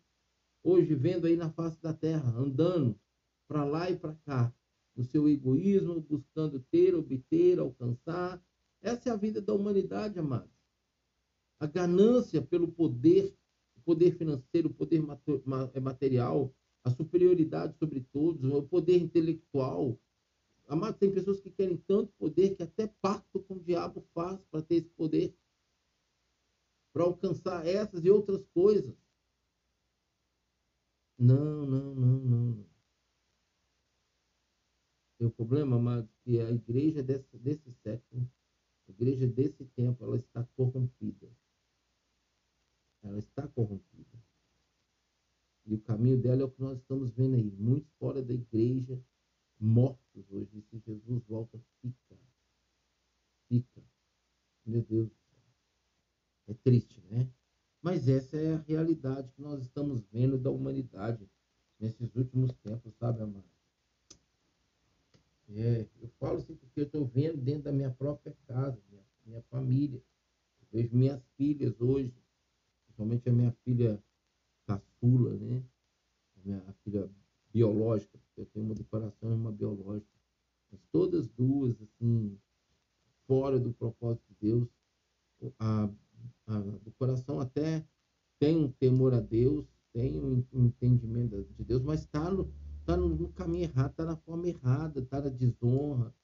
hoje 0.62 0.94
vendo 0.94 1.26
aí 1.26 1.37
na 1.37 1.50
face 1.50 1.81
da 1.81 1.92
terra, 1.92 2.31
andando 2.31 2.98
para 3.46 3.64
lá 3.64 3.90
e 3.90 3.96
para 3.96 4.14
cá, 4.14 4.52
no 4.94 5.04
seu 5.04 5.28
egoísmo, 5.28 6.00
buscando 6.00 6.61
ter, 6.70 6.94
obter, 6.94 7.59
alcançar. 7.59 8.42
Essa 8.81 9.09
é 9.09 9.12
a 9.12 9.16
vida 9.16 9.40
da 9.40 9.54
humanidade, 9.54 10.18
amados. 10.18 10.50
A 11.61 11.66
ganância 11.66 12.40
pelo 12.42 12.68
poder, 12.68 13.35
o 13.76 13.81
poder 13.81 14.16
financeiro, 14.16 14.68
o 14.68 14.74
poder 14.74 15.02
é 15.74 15.81
material, 15.81 16.54
a 16.85 16.90
superioridade 16.90 17.76
sobre 17.78 18.00
todos, 18.12 18.42
o 18.44 18.62
poder 18.62 18.98
intelectual. 18.98 19.98
Amados, 20.68 20.98
tem 20.98 21.11
pessoas 21.11 21.40
que 21.40 21.50
querem 21.50 21.78
tanto 21.78 22.12
poder 22.18 22.54
que 22.54 22.62
até 22.62 22.87
pacto 22.87 23.40
com 23.40 23.54
o 23.54 23.61
diabo 23.61 24.02
faz 24.12 24.44
para 24.44 24.61
ter 24.61 24.76
esse 24.76 24.90
poder, 24.90 25.35
para 26.92 27.04
alcançar 27.04 27.66
essas 27.66 28.04
e 28.04 28.11
outras 28.11 28.44
coisas. 28.48 28.94
Não, 31.18 31.64
não, 31.66 31.94
não, 31.94 32.18
não. 32.18 32.66
O 35.20 35.31
problema, 35.31 35.76
amados, 35.76 36.11
que 36.22 36.38
a 36.38 36.50
igreja 36.50 37.02
desse, 37.02 37.37
desse 37.38 37.72
século, 37.83 38.31
a 38.87 38.90
igreja 38.90 39.26
desse 39.26 39.64
tempo, 39.64 40.04
ela 40.04 40.16
está 40.16 40.44
corrompida. 40.54 41.28
Ela 43.02 43.18
está 43.18 43.48
corrompida. 43.48 44.22
E 45.64 45.74
o 45.74 45.81
caminho 45.81 46.20
dela 46.20 46.42
é 46.42 46.44
o 46.44 46.50
que 46.50 46.61
nós 46.61 46.78
estamos 46.78 47.11
vendo 47.11 47.37
aí. 47.37 47.50
Muitos 47.52 47.90
fora 47.98 48.22
da 48.22 48.35
igreja, 48.35 49.02
mortos 49.61 50.25
hoje. 50.31 50.62
Se 50.71 50.79
Jesus 50.79 51.23
volta, 51.25 51.59
fica. 51.81 52.16
Fica. 53.49 53.83
Meu 54.64 54.83
Deus. 54.83 55.11
É 56.47 56.55
triste, 56.55 57.01
né? 57.11 57.29
Mas 57.83 58.09
essa 58.09 58.37
é 58.37 58.55
a 58.55 58.64
realidade 58.66 59.31
que 59.33 59.42
nós 59.42 59.62
estamos 59.62 60.03
vendo 60.12 60.38
da 60.38 60.51
humanidade 60.51 61.29
nesses 61.79 62.14
últimos 62.16 62.53
tempos, 62.55 62.94
sabe, 62.97 63.23
amado? 63.23 63.44
É, 65.51 65.87
eu 66.01 66.09
falo 66.18 66.38
assim 66.38 66.55
porque 66.57 66.81
eu 66.81 66.85
estou 66.85 67.07
vendo 67.07 67.38
dentro 67.38 67.62
da 67.62 67.73
minha 67.73 67.90
própria 67.90 68.37
casa, 68.47 68.79
minha, 68.90 69.05
minha 69.25 69.42
família. 69.42 70.03
Eu 70.61 70.66
vejo 70.71 70.94
minhas 70.94 71.23
filhas 71.37 71.81
hoje, 71.81 72.14
principalmente 72.85 73.29
a 73.29 73.33
minha 73.33 73.53
filha 73.64 74.03
caçula, 74.66 75.37
né? 75.38 75.62
A 76.37 76.40
minha 76.44 76.75
filha 76.85 77.11
biológica, 77.59 78.16
porque 78.18 78.40
eu 78.40 78.47
tenho 78.47 78.66
uma 78.66 78.75
do 78.75 78.85
coração 78.85 79.31
e 79.31 79.35
uma 79.35 79.51
biológica. 79.51 80.07
Mas 80.71 80.81
todas 80.92 81.27
duas, 81.29 81.75
assim, 81.83 82.38
fora 83.27 83.59
do 83.59 83.73
propósito 83.73 84.23
de 84.29 84.49
Deus, 84.49 84.68
a, 85.59 85.88
a, 86.47 86.59
do 86.61 86.92
coração 86.99 87.40
até 87.40 87.85
tem 88.38 88.57
um 88.57 88.71
temor 88.71 89.12
a 89.12 89.21
Deus, 89.21 89.66
tem 89.92 90.21
um, 90.21 90.44
entendimento 90.53 91.44
de 91.57 91.64
Deus, 91.64 91.83
mas 91.83 92.01
está 92.01 92.31
no, 92.31 92.53
tá 92.87 92.97
no, 92.97 93.29
caminho 93.31 93.64
errado, 93.64 93.90
está 93.90 94.05
na 94.05 94.16
forma 94.16 94.47
errada, 94.47 95.01
está 95.01 95.21
na 95.21 95.29
desonra, 95.29 96.14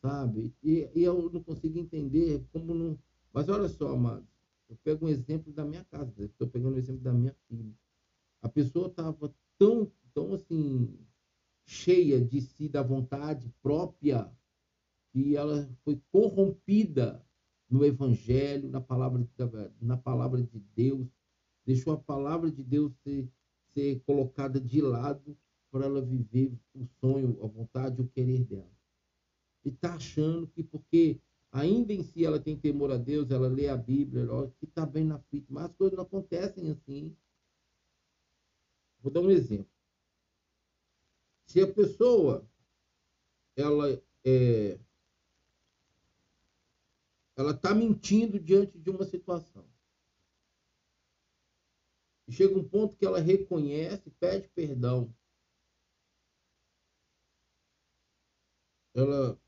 sabe? 0.00 0.54
E, 0.62 0.88
e, 0.94 1.02
eu 1.02 1.28
não 1.30 1.42
consigo 1.42 1.78
entender 1.78 2.44
como 2.52 2.72
não. 2.72 2.96
Mas 3.32 3.48
olha 3.48 3.68
só, 3.68 3.92
amados, 3.92 4.28
eu 4.68 4.76
pego 4.84 5.06
um 5.06 5.08
exemplo 5.08 5.52
da 5.52 5.64
minha 5.64 5.84
casa, 5.84 6.12
estou 6.18 6.46
pegando 6.46 6.74
o 6.74 6.76
um 6.76 6.78
exemplo 6.78 7.02
da 7.02 7.12
minha 7.12 7.34
filha. 7.48 7.74
A 8.40 8.48
pessoa 8.48 8.86
estava 8.86 9.34
tão, 9.58 9.90
tão 10.14 10.32
assim, 10.34 10.96
cheia 11.66 12.20
de 12.20 12.40
si, 12.40 12.68
da 12.68 12.82
vontade 12.82 13.52
própria, 13.62 14.30
que 15.12 15.36
ela 15.36 15.68
foi 15.84 16.00
corrompida 16.10 17.24
no 17.68 17.84
Evangelho, 17.84 18.68
na 18.68 18.80
palavra, 18.80 19.26
na 19.80 19.96
palavra 19.96 20.42
de 20.42 20.60
Deus, 20.74 21.08
deixou 21.64 21.92
a 21.92 21.98
palavra 21.98 22.50
de 22.50 22.62
Deus 22.62 22.92
ser, 23.02 23.28
ser 23.72 24.00
colocada 24.06 24.60
de 24.60 24.80
lado 24.80 25.36
para 25.70 25.86
ela 25.86 26.00
viver 26.00 26.52
o 26.74 26.86
sonho, 27.00 27.36
a 27.42 27.46
vontade, 27.48 28.00
o 28.00 28.08
querer 28.08 28.44
dela. 28.44 28.70
E 29.64 29.70
está 29.70 29.94
achando 29.94 30.46
que 30.46 30.62
porque 30.62 31.20
ainda 31.50 31.92
em 31.92 32.02
si 32.02 32.24
ela 32.24 32.38
tem 32.38 32.56
temor 32.56 32.92
a 32.92 32.96
Deus, 32.96 33.30
ela 33.30 33.48
lê 33.48 33.68
a 33.68 33.76
Bíblia, 33.76 34.26
que 34.58 34.66
está 34.66 34.84
bem 34.84 35.04
na 35.04 35.18
fita, 35.18 35.46
mas 35.50 35.66
as 35.66 35.74
coisas 35.74 35.96
não 35.96 36.04
acontecem 36.04 36.70
assim. 36.70 37.16
Vou 39.00 39.12
dar 39.12 39.20
um 39.20 39.30
exemplo. 39.30 39.73
Se 41.46 41.60
a 41.60 41.72
pessoa 41.72 42.48
ela 43.56 43.90
é, 44.24 44.78
ela 47.36 47.52
está 47.52 47.74
mentindo 47.74 48.38
diante 48.38 48.78
de 48.78 48.90
uma 48.90 49.04
situação. 49.04 49.64
Chega 52.30 52.58
um 52.58 52.66
ponto 52.66 52.96
que 52.96 53.04
ela 53.04 53.20
reconhece, 53.20 54.10
pede 54.18 54.48
perdão. 54.48 55.14
Ela 58.94 59.38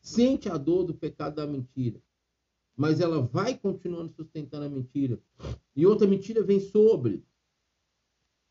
sente 0.00 0.48
a 0.48 0.56
dor 0.56 0.84
do 0.84 0.94
pecado 0.94 1.36
da 1.36 1.46
mentira, 1.46 2.00
mas 2.76 3.00
ela 3.00 3.20
vai 3.20 3.58
continuando 3.58 4.12
sustentando 4.12 4.66
a 4.66 4.68
mentira. 4.68 5.20
E 5.74 5.86
outra 5.86 6.06
mentira 6.06 6.44
vem 6.44 6.60
sobre 6.60 7.24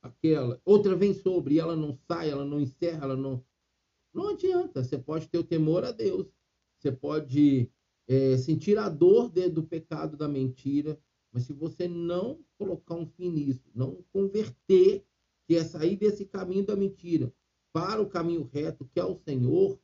aquela, 0.01 0.59
outra 0.65 0.95
vem 0.95 1.13
sobre, 1.13 1.55
e 1.55 1.59
ela 1.59 1.75
não 1.75 1.97
sai, 2.07 2.29
ela 2.29 2.45
não 2.45 2.59
encerra, 2.59 3.05
ela 3.05 3.15
não. 3.15 3.43
Não 4.13 4.29
adianta. 4.29 4.83
Você 4.83 4.97
pode 4.97 5.27
ter 5.27 5.37
o 5.37 5.43
temor 5.43 5.83
a 5.85 5.91
Deus, 5.91 6.27
você 6.77 6.91
pode 6.91 7.71
é, 8.07 8.37
sentir 8.37 8.77
a 8.77 8.89
dor 8.89 9.29
de, 9.29 9.47
do 9.49 9.63
pecado 9.63 10.17
da 10.17 10.27
mentira, 10.27 10.99
mas 11.31 11.43
se 11.43 11.53
você 11.53 11.87
não 11.87 12.43
colocar 12.57 12.95
um 12.95 13.05
fim 13.05 13.29
nisso, 13.29 13.69
não 13.73 14.03
converter, 14.11 15.05
que 15.47 15.55
é 15.55 15.63
sair 15.63 15.95
desse 15.95 16.25
caminho 16.25 16.65
da 16.65 16.75
mentira 16.75 17.33
para 17.71 18.01
o 18.01 18.09
caminho 18.09 18.49
reto, 18.51 18.85
que 18.85 18.99
é 18.99 19.05
o 19.05 19.15
Senhor, 19.15 19.79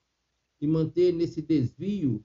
e 0.59 0.67
manter 0.67 1.13
nesse 1.13 1.41
desvio, 1.41 2.23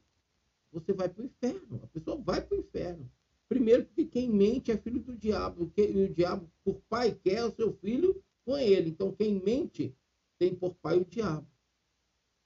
você 0.72 0.92
vai 0.92 1.08
para 1.08 1.22
o 1.22 1.26
inferno. 1.26 1.80
A 1.82 1.86
pessoa 1.86 2.16
vai 2.16 2.40
para 2.40 2.56
o 2.56 2.60
inferno. 2.60 3.10
Primeiro, 3.52 3.84
porque 3.84 4.06
quem 4.06 4.30
mente 4.30 4.72
é 4.72 4.78
filho 4.78 4.98
do 4.98 5.14
diabo. 5.14 5.70
E 5.76 6.04
o 6.04 6.08
diabo, 6.08 6.50
por 6.64 6.80
pai, 6.88 7.14
quer 7.14 7.44
o 7.44 7.54
seu 7.54 7.70
filho 7.70 8.24
com 8.46 8.56
ele. 8.56 8.88
Então, 8.88 9.12
quem 9.12 9.42
mente 9.42 9.94
tem 10.38 10.54
por 10.54 10.74
pai 10.76 10.96
o 10.96 11.04
diabo. 11.04 11.46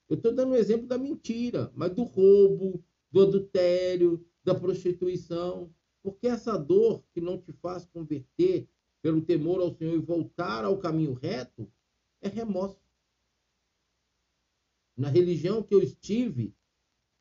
Eu 0.09 0.17
estou 0.17 0.33
dando 0.33 0.51
um 0.51 0.55
exemplo 0.55 0.85
da 0.85 0.97
mentira, 0.97 1.71
mas 1.73 1.93
do 1.93 2.03
roubo, 2.03 2.83
do 3.09 3.21
adultério, 3.21 4.27
da 4.43 4.53
prostituição. 4.53 5.73
Porque 6.03 6.27
essa 6.27 6.57
dor 6.57 7.01
que 7.13 7.21
não 7.21 7.39
te 7.39 7.53
faz 7.53 7.85
converter 7.85 8.67
pelo 9.01 9.21
temor 9.21 9.61
ao 9.61 9.73
Senhor 9.73 9.95
e 9.95 9.99
voltar 9.99 10.65
ao 10.65 10.77
caminho 10.77 11.13
reto 11.13 11.71
é 12.19 12.27
remorso. 12.27 12.81
Na 14.97 15.07
religião 15.07 15.63
que 15.63 15.73
eu 15.73 15.81
estive, 15.81 16.53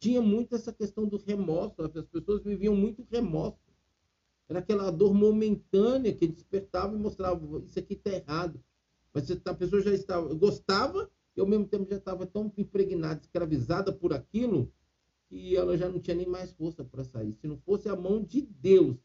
tinha 0.01 0.21
muito 0.21 0.57
essa 0.57 0.73
questão 0.73 1.07
do 1.07 1.19
remorso. 1.19 1.81
As 1.83 2.07
pessoas 2.07 2.43
viviam 2.43 2.75
muito 2.75 3.07
remorso. 3.09 3.66
Era 4.49 4.61
aquela 4.61 4.91
dor 4.91 5.13
momentânea 5.13 6.15
que 6.15 6.27
despertava 6.27 6.95
e 6.95 6.99
mostrava: 6.99 7.63
isso 7.65 7.79
aqui 7.79 7.95
está 7.95 8.11
errado. 8.11 8.63
Mas 9.13 9.31
a 9.31 9.55
pessoa 9.55 9.83
já 9.83 9.93
estava, 9.93 10.33
gostava 10.35 11.11
e 11.37 11.41
ao 11.41 11.47
mesmo 11.47 11.67
tempo 11.67 11.89
já 11.89 11.97
estava 11.97 12.27
tão 12.27 12.53
impregnada, 12.57 13.21
escravizada 13.21 13.93
por 13.93 14.13
aquilo, 14.13 14.73
que 15.29 15.57
ela 15.57 15.77
já 15.77 15.89
não 15.89 16.01
tinha 16.01 16.17
nem 16.17 16.27
mais 16.27 16.53
força 16.53 16.85
para 16.85 17.05
sair. 17.05 17.35
Se 17.35 17.47
não 17.47 17.59
fosse 17.59 17.89
a 17.89 17.97
mão 17.97 18.23
de 18.23 18.43
Deus 18.43 18.97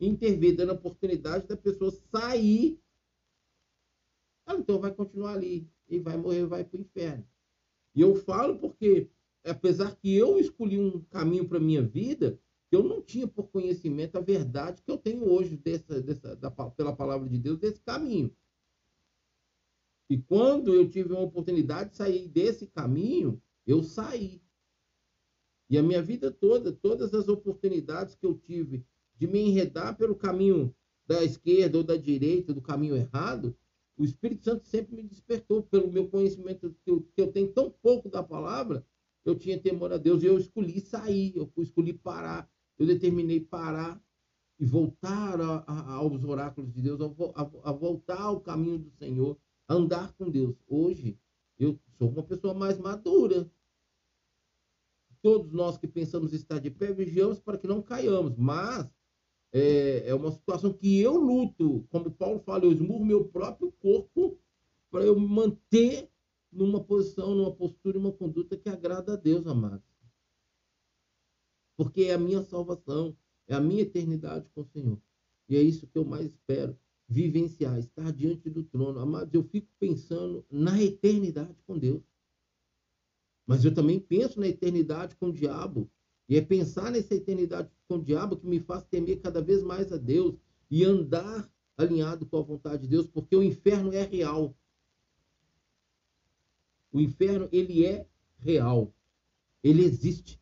intervir, 0.00 0.56
dando 0.56 0.70
a 0.70 0.74
oportunidade 0.74 1.46
da 1.46 1.56
pessoa 1.56 1.90
sair, 1.90 2.80
ela 4.46 4.58
então 4.58 4.78
vai 4.78 4.92
continuar 4.92 5.34
ali 5.34 5.70
e 5.88 5.98
vai 5.98 6.16
morrer, 6.16 6.46
vai 6.46 6.64
para 6.64 6.78
o 6.78 6.80
inferno. 6.80 7.26
E 7.94 8.00
eu 8.00 8.14
falo 8.16 8.58
porque, 8.58 9.10
apesar 9.44 9.96
que 9.96 10.14
eu 10.14 10.38
escolhi 10.38 10.78
um 10.78 11.02
caminho 11.04 11.48
para 11.48 11.60
minha 11.60 11.82
vida, 11.82 12.38
eu 12.70 12.82
não 12.82 13.00
tinha 13.00 13.26
por 13.26 13.48
conhecimento 13.48 14.16
a 14.16 14.20
verdade 14.20 14.82
que 14.82 14.90
eu 14.90 14.98
tenho 14.98 15.24
hoje 15.30 15.56
dessa, 15.56 16.00
dessa, 16.02 16.36
da, 16.36 16.50
pela 16.50 16.94
palavra 16.94 17.28
de 17.28 17.38
Deus 17.38 17.58
desse 17.58 17.80
caminho. 17.80 18.30
E 20.10 20.18
quando 20.18 20.74
eu 20.74 20.88
tive 20.88 21.12
uma 21.12 21.22
oportunidade 21.22 21.90
de 21.90 21.96
sair 21.96 22.28
desse 22.28 22.66
caminho, 22.66 23.40
eu 23.66 23.82
saí. 23.82 24.42
E 25.68 25.76
a 25.76 25.82
minha 25.82 26.02
vida 26.02 26.30
toda, 26.30 26.72
todas 26.72 27.12
as 27.12 27.28
oportunidades 27.28 28.14
que 28.14 28.24
eu 28.24 28.34
tive 28.38 28.84
de 29.16 29.26
me 29.26 29.40
enredar 29.40 29.96
pelo 29.96 30.14
caminho 30.14 30.74
da 31.06 31.22
esquerda 31.24 31.78
ou 31.78 31.84
da 31.84 31.96
direita, 31.96 32.54
do 32.54 32.60
caminho 32.60 32.96
errado, 32.96 33.56
o 33.96 34.04
Espírito 34.04 34.44
Santo 34.44 34.66
sempre 34.66 34.94
me 34.94 35.02
despertou 35.02 35.62
pelo 35.62 35.90
meu 35.90 36.08
conhecimento 36.08 36.74
que 36.84 36.90
eu, 36.90 37.02
que 37.14 37.20
eu 37.20 37.32
tenho 37.32 37.52
tão 37.52 37.70
pouco 37.70 38.08
da 38.08 38.22
palavra, 38.22 38.86
eu 39.24 39.34
tinha 39.34 39.58
temor 39.58 39.92
a 39.92 39.98
Deus 39.98 40.22
e 40.22 40.26
eu 40.26 40.38
escolhi 40.38 40.80
sair, 40.80 41.36
eu 41.36 41.50
escolhi 41.58 41.92
parar, 41.92 42.48
eu 42.78 42.86
determinei 42.86 43.40
parar 43.40 44.00
e 44.58 44.64
voltar 44.64 45.40
a, 45.40 45.64
a, 45.66 45.92
aos 45.94 46.24
oráculos 46.24 46.72
de 46.72 46.82
Deus, 46.82 47.00
a, 47.00 47.70
a, 47.70 47.72
voltar 47.72 48.20
ao 48.20 48.40
caminho 48.40 48.78
do 48.78 48.90
Senhor, 48.90 49.36
a 49.66 49.74
andar 49.74 50.12
com 50.14 50.30
Deus. 50.30 50.56
Hoje, 50.66 51.18
eu 51.58 51.78
sou 51.96 52.08
uma 52.08 52.22
pessoa 52.22 52.54
mais 52.54 52.78
madura. 52.78 53.50
Todos 55.20 55.52
nós 55.52 55.76
que 55.76 55.86
pensamos 55.86 56.32
estar 56.32 56.60
de 56.60 56.70
pé, 56.70 56.92
vigiamos 56.92 57.40
para 57.40 57.58
que 57.58 57.66
não 57.66 57.82
caiamos, 57.82 58.36
mas 58.36 58.92
é, 59.52 60.08
é 60.08 60.14
uma 60.14 60.30
situação 60.30 60.72
que 60.72 61.00
eu 61.00 61.16
luto, 61.16 61.84
como 61.90 62.10
Paulo 62.10 62.38
fala, 62.40 62.64
eu 62.64 62.72
esmurro 62.72 63.04
meu 63.04 63.24
próprio 63.24 63.72
corpo 63.72 64.38
para 64.90 65.04
eu 65.04 65.18
manter 65.18 66.08
numa 66.50 66.82
posição, 66.82 67.34
numa 67.34 67.52
postura, 67.52 67.98
uma 67.98 68.12
conduta 68.12 68.56
que 68.56 68.68
agrada 68.68 69.14
a 69.14 69.16
Deus, 69.16 69.46
amados 69.46 69.87
porque 71.78 72.02
é 72.02 72.14
a 72.14 72.18
minha 72.18 72.42
salvação, 72.42 73.16
é 73.46 73.54
a 73.54 73.60
minha 73.60 73.82
eternidade 73.82 74.50
com 74.52 74.62
o 74.62 74.66
Senhor. 74.66 75.00
E 75.48 75.56
é 75.56 75.62
isso 75.62 75.86
que 75.86 75.96
eu 75.96 76.04
mais 76.04 76.26
espero, 76.26 76.76
vivenciar, 77.08 77.78
estar 77.78 78.12
diante 78.12 78.50
do 78.50 78.64
trono. 78.64 78.98
Amados, 78.98 79.32
eu 79.32 79.44
fico 79.44 79.68
pensando 79.78 80.44
na 80.50 80.82
eternidade 80.82 81.54
com 81.64 81.78
Deus. 81.78 82.02
Mas 83.46 83.64
eu 83.64 83.72
também 83.72 84.00
penso 84.00 84.40
na 84.40 84.48
eternidade 84.48 85.14
com 85.14 85.28
o 85.28 85.32
diabo. 85.32 85.88
E 86.28 86.36
é 86.36 86.40
pensar 86.40 86.90
nessa 86.90 87.14
eternidade 87.14 87.70
com 87.86 87.94
o 87.94 88.02
diabo 88.02 88.36
que 88.36 88.46
me 88.46 88.58
faz 88.58 88.84
temer 88.84 89.20
cada 89.20 89.40
vez 89.40 89.62
mais 89.62 89.92
a 89.92 89.96
Deus 89.96 90.34
e 90.68 90.84
andar 90.84 91.48
alinhado 91.76 92.26
com 92.26 92.38
a 92.38 92.42
vontade 92.42 92.82
de 92.82 92.88
Deus, 92.88 93.06
porque 93.06 93.36
o 93.36 93.42
inferno 93.42 93.92
é 93.92 94.02
real. 94.02 94.52
O 96.92 97.00
inferno, 97.00 97.48
ele 97.52 97.86
é 97.86 98.04
real. 98.36 98.92
Ele 99.62 99.84
existe. 99.84 100.37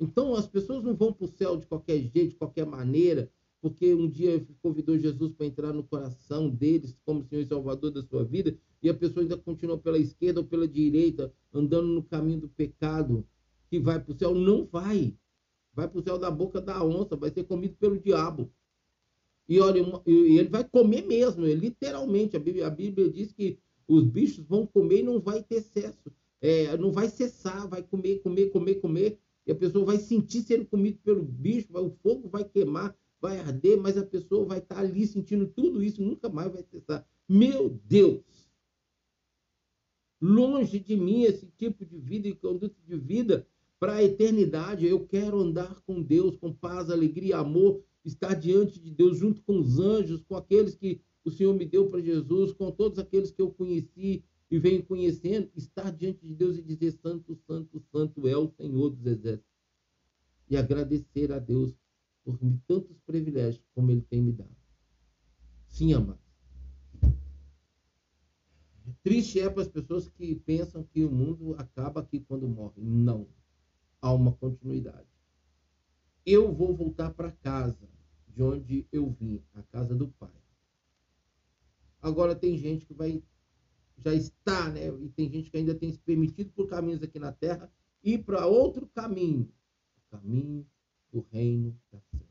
Então 0.00 0.34
as 0.34 0.46
pessoas 0.46 0.82
não 0.82 0.96
vão 0.96 1.12
para 1.12 1.26
o 1.26 1.28
céu 1.28 1.58
de 1.58 1.66
qualquer 1.66 1.98
jeito, 1.98 2.30
de 2.30 2.36
qualquer 2.36 2.64
maneira, 2.64 3.30
porque 3.60 3.94
um 3.94 4.08
dia 4.08 4.44
convidou 4.62 4.98
Jesus 4.98 5.32
para 5.32 5.44
entrar 5.44 5.72
no 5.74 5.84
coração 5.84 6.48
deles 6.48 6.96
como 7.04 7.22
Senhor 7.22 7.42
e 7.42 7.46
Salvador 7.46 7.90
da 7.90 8.02
sua 8.02 8.24
vida, 8.24 8.56
e 8.82 8.88
a 8.88 8.94
pessoa 8.94 9.22
ainda 9.22 9.36
continua 9.36 9.76
pela 9.76 9.98
esquerda 9.98 10.40
ou 10.40 10.46
pela 10.46 10.66
direita, 10.66 11.30
andando 11.52 11.88
no 11.88 12.02
caminho 12.02 12.40
do 12.40 12.48
pecado, 12.48 13.26
que 13.68 13.78
vai 13.78 14.00
para 14.00 14.12
o 14.12 14.18
céu. 14.18 14.34
Não 14.34 14.64
vai. 14.64 15.14
Vai 15.74 15.86
para 15.86 16.00
o 16.00 16.02
céu 16.02 16.18
da 16.18 16.30
boca 16.30 16.60
da 16.60 16.82
onça, 16.82 17.14
vai 17.14 17.30
ser 17.30 17.44
comido 17.44 17.76
pelo 17.76 17.98
diabo. 17.98 18.50
E 19.46 19.60
olha, 19.60 19.84
ele 20.06 20.48
vai 20.48 20.64
comer 20.64 21.02
mesmo, 21.06 21.44
literalmente. 21.44 22.36
A 22.36 22.40
Bíblia, 22.40 22.66
a 22.66 22.70
Bíblia 22.70 23.10
diz 23.10 23.32
que 23.32 23.58
os 23.86 24.04
bichos 24.04 24.46
vão 24.46 24.64
comer 24.64 25.00
e 25.00 25.02
não 25.02 25.20
vai 25.20 25.42
ter 25.42 25.56
excesso. 25.56 26.10
É, 26.40 26.74
não 26.78 26.90
vai 26.90 27.08
cessar, 27.08 27.68
vai 27.68 27.82
comer, 27.82 28.20
comer, 28.20 28.50
comer, 28.50 28.76
comer, 28.76 29.18
a 29.50 29.54
pessoa 29.54 29.84
vai 29.84 29.98
sentir 29.98 30.42
sendo 30.42 30.66
comido 30.66 30.98
pelo 30.98 31.22
bicho, 31.22 31.68
o 31.72 31.90
fogo 32.02 32.28
vai 32.28 32.44
queimar, 32.44 32.96
vai 33.20 33.38
arder, 33.38 33.78
mas 33.78 33.96
a 33.96 34.04
pessoa 34.04 34.44
vai 34.46 34.58
estar 34.58 34.78
ali 34.78 35.06
sentindo 35.06 35.46
tudo 35.46 35.82
isso, 35.82 36.02
nunca 36.02 36.28
mais 36.28 36.52
vai 36.52 36.62
cessar. 36.62 37.06
Meu 37.28 37.80
Deus! 37.84 38.22
Longe 40.20 40.78
de 40.78 40.96
mim 40.96 41.22
esse 41.22 41.46
tipo 41.56 41.84
de 41.84 41.98
vida 41.98 42.28
e 42.28 42.34
conduta 42.34 42.76
de 42.86 42.96
vida 42.96 43.46
para 43.78 43.94
a 43.94 44.04
eternidade. 44.04 44.86
Eu 44.86 45.06
quero 45.06 45.40
andar 45.40 45.80
com 45.82 46.02
Deus, 46.02 46.36
com 46.36 46.52
paz, 46.52 46.90
alegria, 46.90 47.38
amor, 47.38 47.82
estar 48.04 48.34
diante 48.34 48.78
de 48.78 48.90
Deus 48.90 49.16
junto 49.16 49.42
com 49.42 49.58
os 49.58 49.78
anjos, 49.78 50.22
com 50.22 50.36
aqueles 50.36 50.74
que 50.74 51.00
o 51.24 51.30
Senhor 51.30 51.54
me 51.54 51.64
deu 51.64 51.88
para 51.88 52.00
Jesus, 52.00 52.52
com 52.52 52.70
todos 52.70 52.98
aqueles 52.98 53.30
que 53.30 53.40
eu 53.40 53.50
conheci 53.50 54.22
e 54.50 54.58
venho 54.58 54.84
conhecendo, 54.84 55.50
estar 55.54 55.92
diante 55.92 56.26
de 56.26 56.34
Deus 56.34 56.58
e 56.58 56.62
dizer: 56.62 56.92
Santo, 56.92 57.34
Santo, 57.46 57.80
Santo 57.92 58.26
é 58.26 58.36
o 58.36 58.48
Senhor 58.48 58.90
dos 58.90 59.06
Exércitos. 59.06 59.48
E 60.48 60.56
agradecer 60.56 61.30
a 61.30 61.38
Deus 61.38 61.72
por 62.24 62.36
tantos 62.66 62.98
privilégios 63.06 63.64
como 63.72 63.90
Ele 63.92 64.02
tem 64.02 64.20
me 64.20 64.32
dado. 64.32 64.56
Sim, 65.68 65.94
amados. 65.94 66.20
Triste 69.04 69.40
é 69.40 69.48
para 69.48 69.62
as 69.62 69.68
pessoas 69.68 70.08
que 70.08 70.34
pensam 70.34 70.82
que 70.82 71.04
o 71.04 71.10
mundo 71.10 71.54
acaba 71.56 72.00
aqui 72.00 72.20
quando 72.20 72.48
morre. 72.48 72.82
Não. 72.82 73.28
Há 74.02 74.12
uma 74.12 74.32
continuidade. 74.32 75.08
Eu 76.26 76.52
vou 76.52 76.74
voltar 76.74 77.14
para 77.14 77.30
casa 77.30 77.88
de 78.28 78.42
onde 78.42 78.86
eu 78.90 79.08
vim, 79.10 79.42
a 79.54 79.62
casa 79.62 79.94
do 79.94 80.08
Pai. 80.08 80.32
Agora 82.02 82.34
tem 82.34 82.58
gente 82.58 82.84
que 82.84 82.94
vai 82.94 83.22
já 84.02 84.14
está, 84.14 84.70
né? 84.70 84.86
E 84.86 85.08
tem 85.10 85.30
gente 85.30 85.50
que 85.50 85.56
ainda 85.56 85.74
tem 85.74 85.92
se 85.92 85.98
permitido 85.98 86.50
por 86.52 86.68
caminhos 86.68 87.02
aqui 87.02 87.18
na 87.18 87.32
Terra 87.32 87.70
ir 88.02 88.24
para 88.24 88.46
outro 88.46 88.86
caminho, 88.88 89.52
o 89.96 90.16
caminho 90.16 90.66
do 91.12 91.20
reino 91.30 91.78
das 91.92 92.02
trevas. 92.06 92.28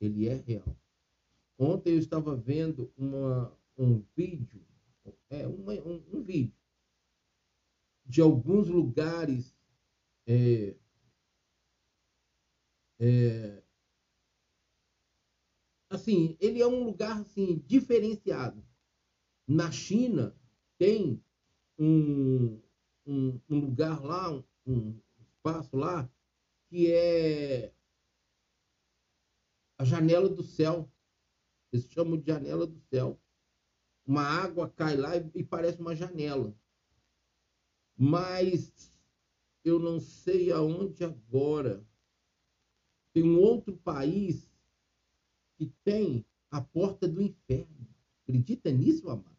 Ele 0.00 0.28
é 0.28 0.34
real. 0.34 0.76
Ontem 1.58 1.92
eu 1.92 1.98
estava 1.98 2.34
vendo 2.34 2.92
uma, 2.96 3.56
um 3.78 4.02
vídeo, 4.16 4.60
é 5.30 5.46
uma, 5.46 5.72
um, 5.74 6.02
um 6.12 6.22
vídeo 6.22 6.54
de 8.04 8.20
alguns 8.20 8.68
lugares 8.68 9.56
é, 10.26 10.76
é, 12.98 13.62
assim, 15.88 16.36
ele 16.40 16.60
é 16.60 16.66
um 16.66 16.84
lugar 16.84 17.20
assim 17.20 17.62
diferenciado 17.66 18.64
na 19.46 19.70
China 19.70 20.34
tem 20.78 21.22
um, 21.78 22.60
um, 23.06 23.40
um 23.48 23.60
lugar 23.60 24.02
lá, 24.02 24.30
um, 24.30 24.44
um 24.66 25.00
espaço 25.22 25.76
lá, 25.76 26.10
que 26.68 26.90
é 26.90 27.72
a 29.78 29.84
janela 29.84 30.28
do 30.28 30.42
céu. 30.42 30.90
Eles 31.72 31.90
chamam 31.90 32.18
de 32.18 32.26
janela 32.26 32.66
do 32.66 32.78
céu. 32.78 33.20
Uma 34.06 34.22
água 34.22 34.70
cai 34.70 34.96
lá 34.96 35.16
e, 35.16 35.30
e 35.34 35.44
parece 35.44 35.80
uma 35.80 35.94
janela. 35.94 36.54
Mas 37.96 38.92
eu 39.64 39.78
não 39.78 40.00
sei 40.00 40.52
aonde 40.52 41.04
agora. 41.04 41.84
Tem 43.12 43.22
um 43.22 43.38
outro 43.38 43.76
país 43.76 44.50
que 45.56 45.66
tem 45.84 46.24
a 46.50 46.60
porta 46.60 47.06
do 47.06 47.22
inferno. 47.22 47.88
Acredita 48.22 48.70
nisso, 48.70 49.08
amado? 49.08 49.33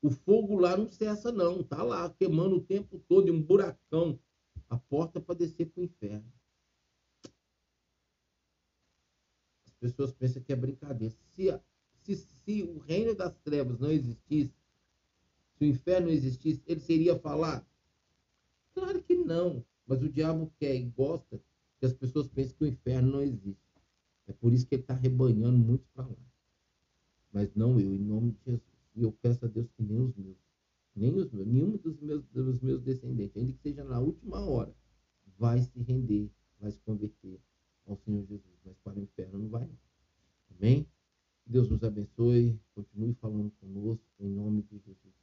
O 0.00 0.10
fogo 0.10 0.58
lá 0.58 0.76
não 0.76 0.88
cessa, 0.88 1.32
não. 1.32 1.62
Tá 1.62 1.82
lá 1.82 2.08
queimando 2.10 2.56
o 2.56 2.64
tempo 2.64 2.98
todo, 3.08 3.28
em 3.28 3.32
um 3.32 3.42
buracão. 3.42 4.18
A 4.68 4.76
porta 4.76 5.20
para 5.20 5.34
descer 5.34 5.66
para 5.66 5.80
o 5.80 5.84
inferno. 5.84 6.32
As 9.66 9.72
pessoas 9.80 10.12
pensam 10.12 10.42
que 10.42 10.52
é 10.52 10.56
brincadeira. 10.56 11.14
Se, 11.34 11.60
se, 12.02 12.16
se 12.16 12.62
o 12.62 12.78
reino 12.78 13.14
das 13.14 13.34
trevas 13.38 13.78
não 13.78 13.90
existisse, 13.90 14.54
se 15.56 15.64
o 15.64 15.66
inferno 15.66 16.10
existisse, 16.10 16.62
ele 16.66 16.80
seria 16.80 17.18
falar? 17.18 17.66
Claro 18.74 19.02
que 19.02 19.14
não. 19.14 19.64
Mas 19.86 20.02
o 20.02 20.08
diabo 20.08 20.52
quer 20.58 20.74
e 20.74 20.84
gosta 20.84 21.40
que 21.80 21.86
as 21.86 21.92
pessoas 21.92 22.28
pensem 22.28 22.54
que 22.54 22.64
o 22.64 22.68
inferno 22.68 23.12
não 23.12 23.22
existe. 23.22 23.58
É 24.26 24.32
por 24.32 24.52
isso 24.52 24.66
que 24.66 24.74
ele 24.74 24.82
está 24.82 24.94
rebanhando 24.94 25.56
muitos 25.56 25.88
para 25.88 26.06
lá. 26.06 26.16
Mas 27.32 27.54
não 27.54 27.80
eu, 27.80 27.94
em 27.94 27.98
nome 27.98 28.32
de 28.32 28.44
Jesus. 28.44 28.77
E 28.98 29.02
eu 29.02 29.12
peço 29.12 29.44
a 29.44 29.48
Deus 29.48 29.70
que 29.76 29.82
nem 29.84 30.00
os 30.00 30.16
meus, 30.16 30.36
nem 30.92 31.14
os 31.14 31.30
meus, 31.30 31.46
nenhum 31.46 31.76
dos 31.76 32.00
meus, 32.00 32.24
dos 32.30 32.60
meus 32.60 32.82
descendentes, 32.82 33.36
ainda 33.36 33.52
que 33.52 33.60
seja 33.60 33.84
na 33.84 34.00
última 34.00 34.40
hora, 34.40 34.74
vai 35.38 35.62
se 35.62 35.80
render, 35.84 36.28
vai 36.58 36.72
se 36.72 36.80
converter 36.80 37.40
ao 37.86 37.96
Senhor 37.98 38.26
Jesus. 38.26 38.58
Mas 38.64 38.76
para 38.78 38.98
o 38.98 39.02
inferno 39.02 39.38
não 39.38 39.48
vai. 39.48 39.70
Amém? 40.50 40.84
Deus 41.46 41.70
nos 41.70 41.84
abençoe. 41.84 42.60
Continue 42.74 43.14
falando 43.14 43.52
conosco, 43.60 44.04
em 44.18 44.28
nome 44.28 44.62
de 44.62 44.78
Jesus. 44.78 45.14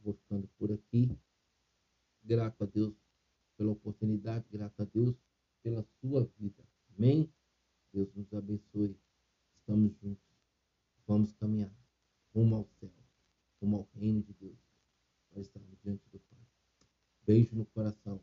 Vou 0.00 0.14
ficando 0.14 0.48
por 0.58 0.72
aqui. 0.72 1.16
Grato 2.24 2.64
a 2.64 2.66
Deus 2.66 2.92
pela 3.56 3.70
oportunidade, 3.70 4.44
grato 4.50 4.82
a 4.82 4.84
Deus 4.84 5.14
pela 5.62 5.84
sua 6.00 6.28
vida. 6.40 6.64
Amém? 6.98 7.32
Deus 7.92 8.12
nos 8.16 8.34
abençoe. 8.34 8.98
Estamos 9.60 9.94
juntos. 10.02 10.26
Vamos 11.06 11.32
caminhar 11.34 11.85
rumo 12.36 12.56
ao 12.56 12.68
céu, 12.78 12.92
rumo 13.62 13.76
ao 13.78 13.88
reino 13.98 14.22
de 14.22 14.34
Deus. 14.34 14.58
Nós 15.34 15.46
estamos 15.46 15.70
diante 15.82 16.06
do 16.10 16.18
Pai. 16.18 16.38
Beijo 17.26 17.56
no 17.56 17.64
coração. 17.64 18.20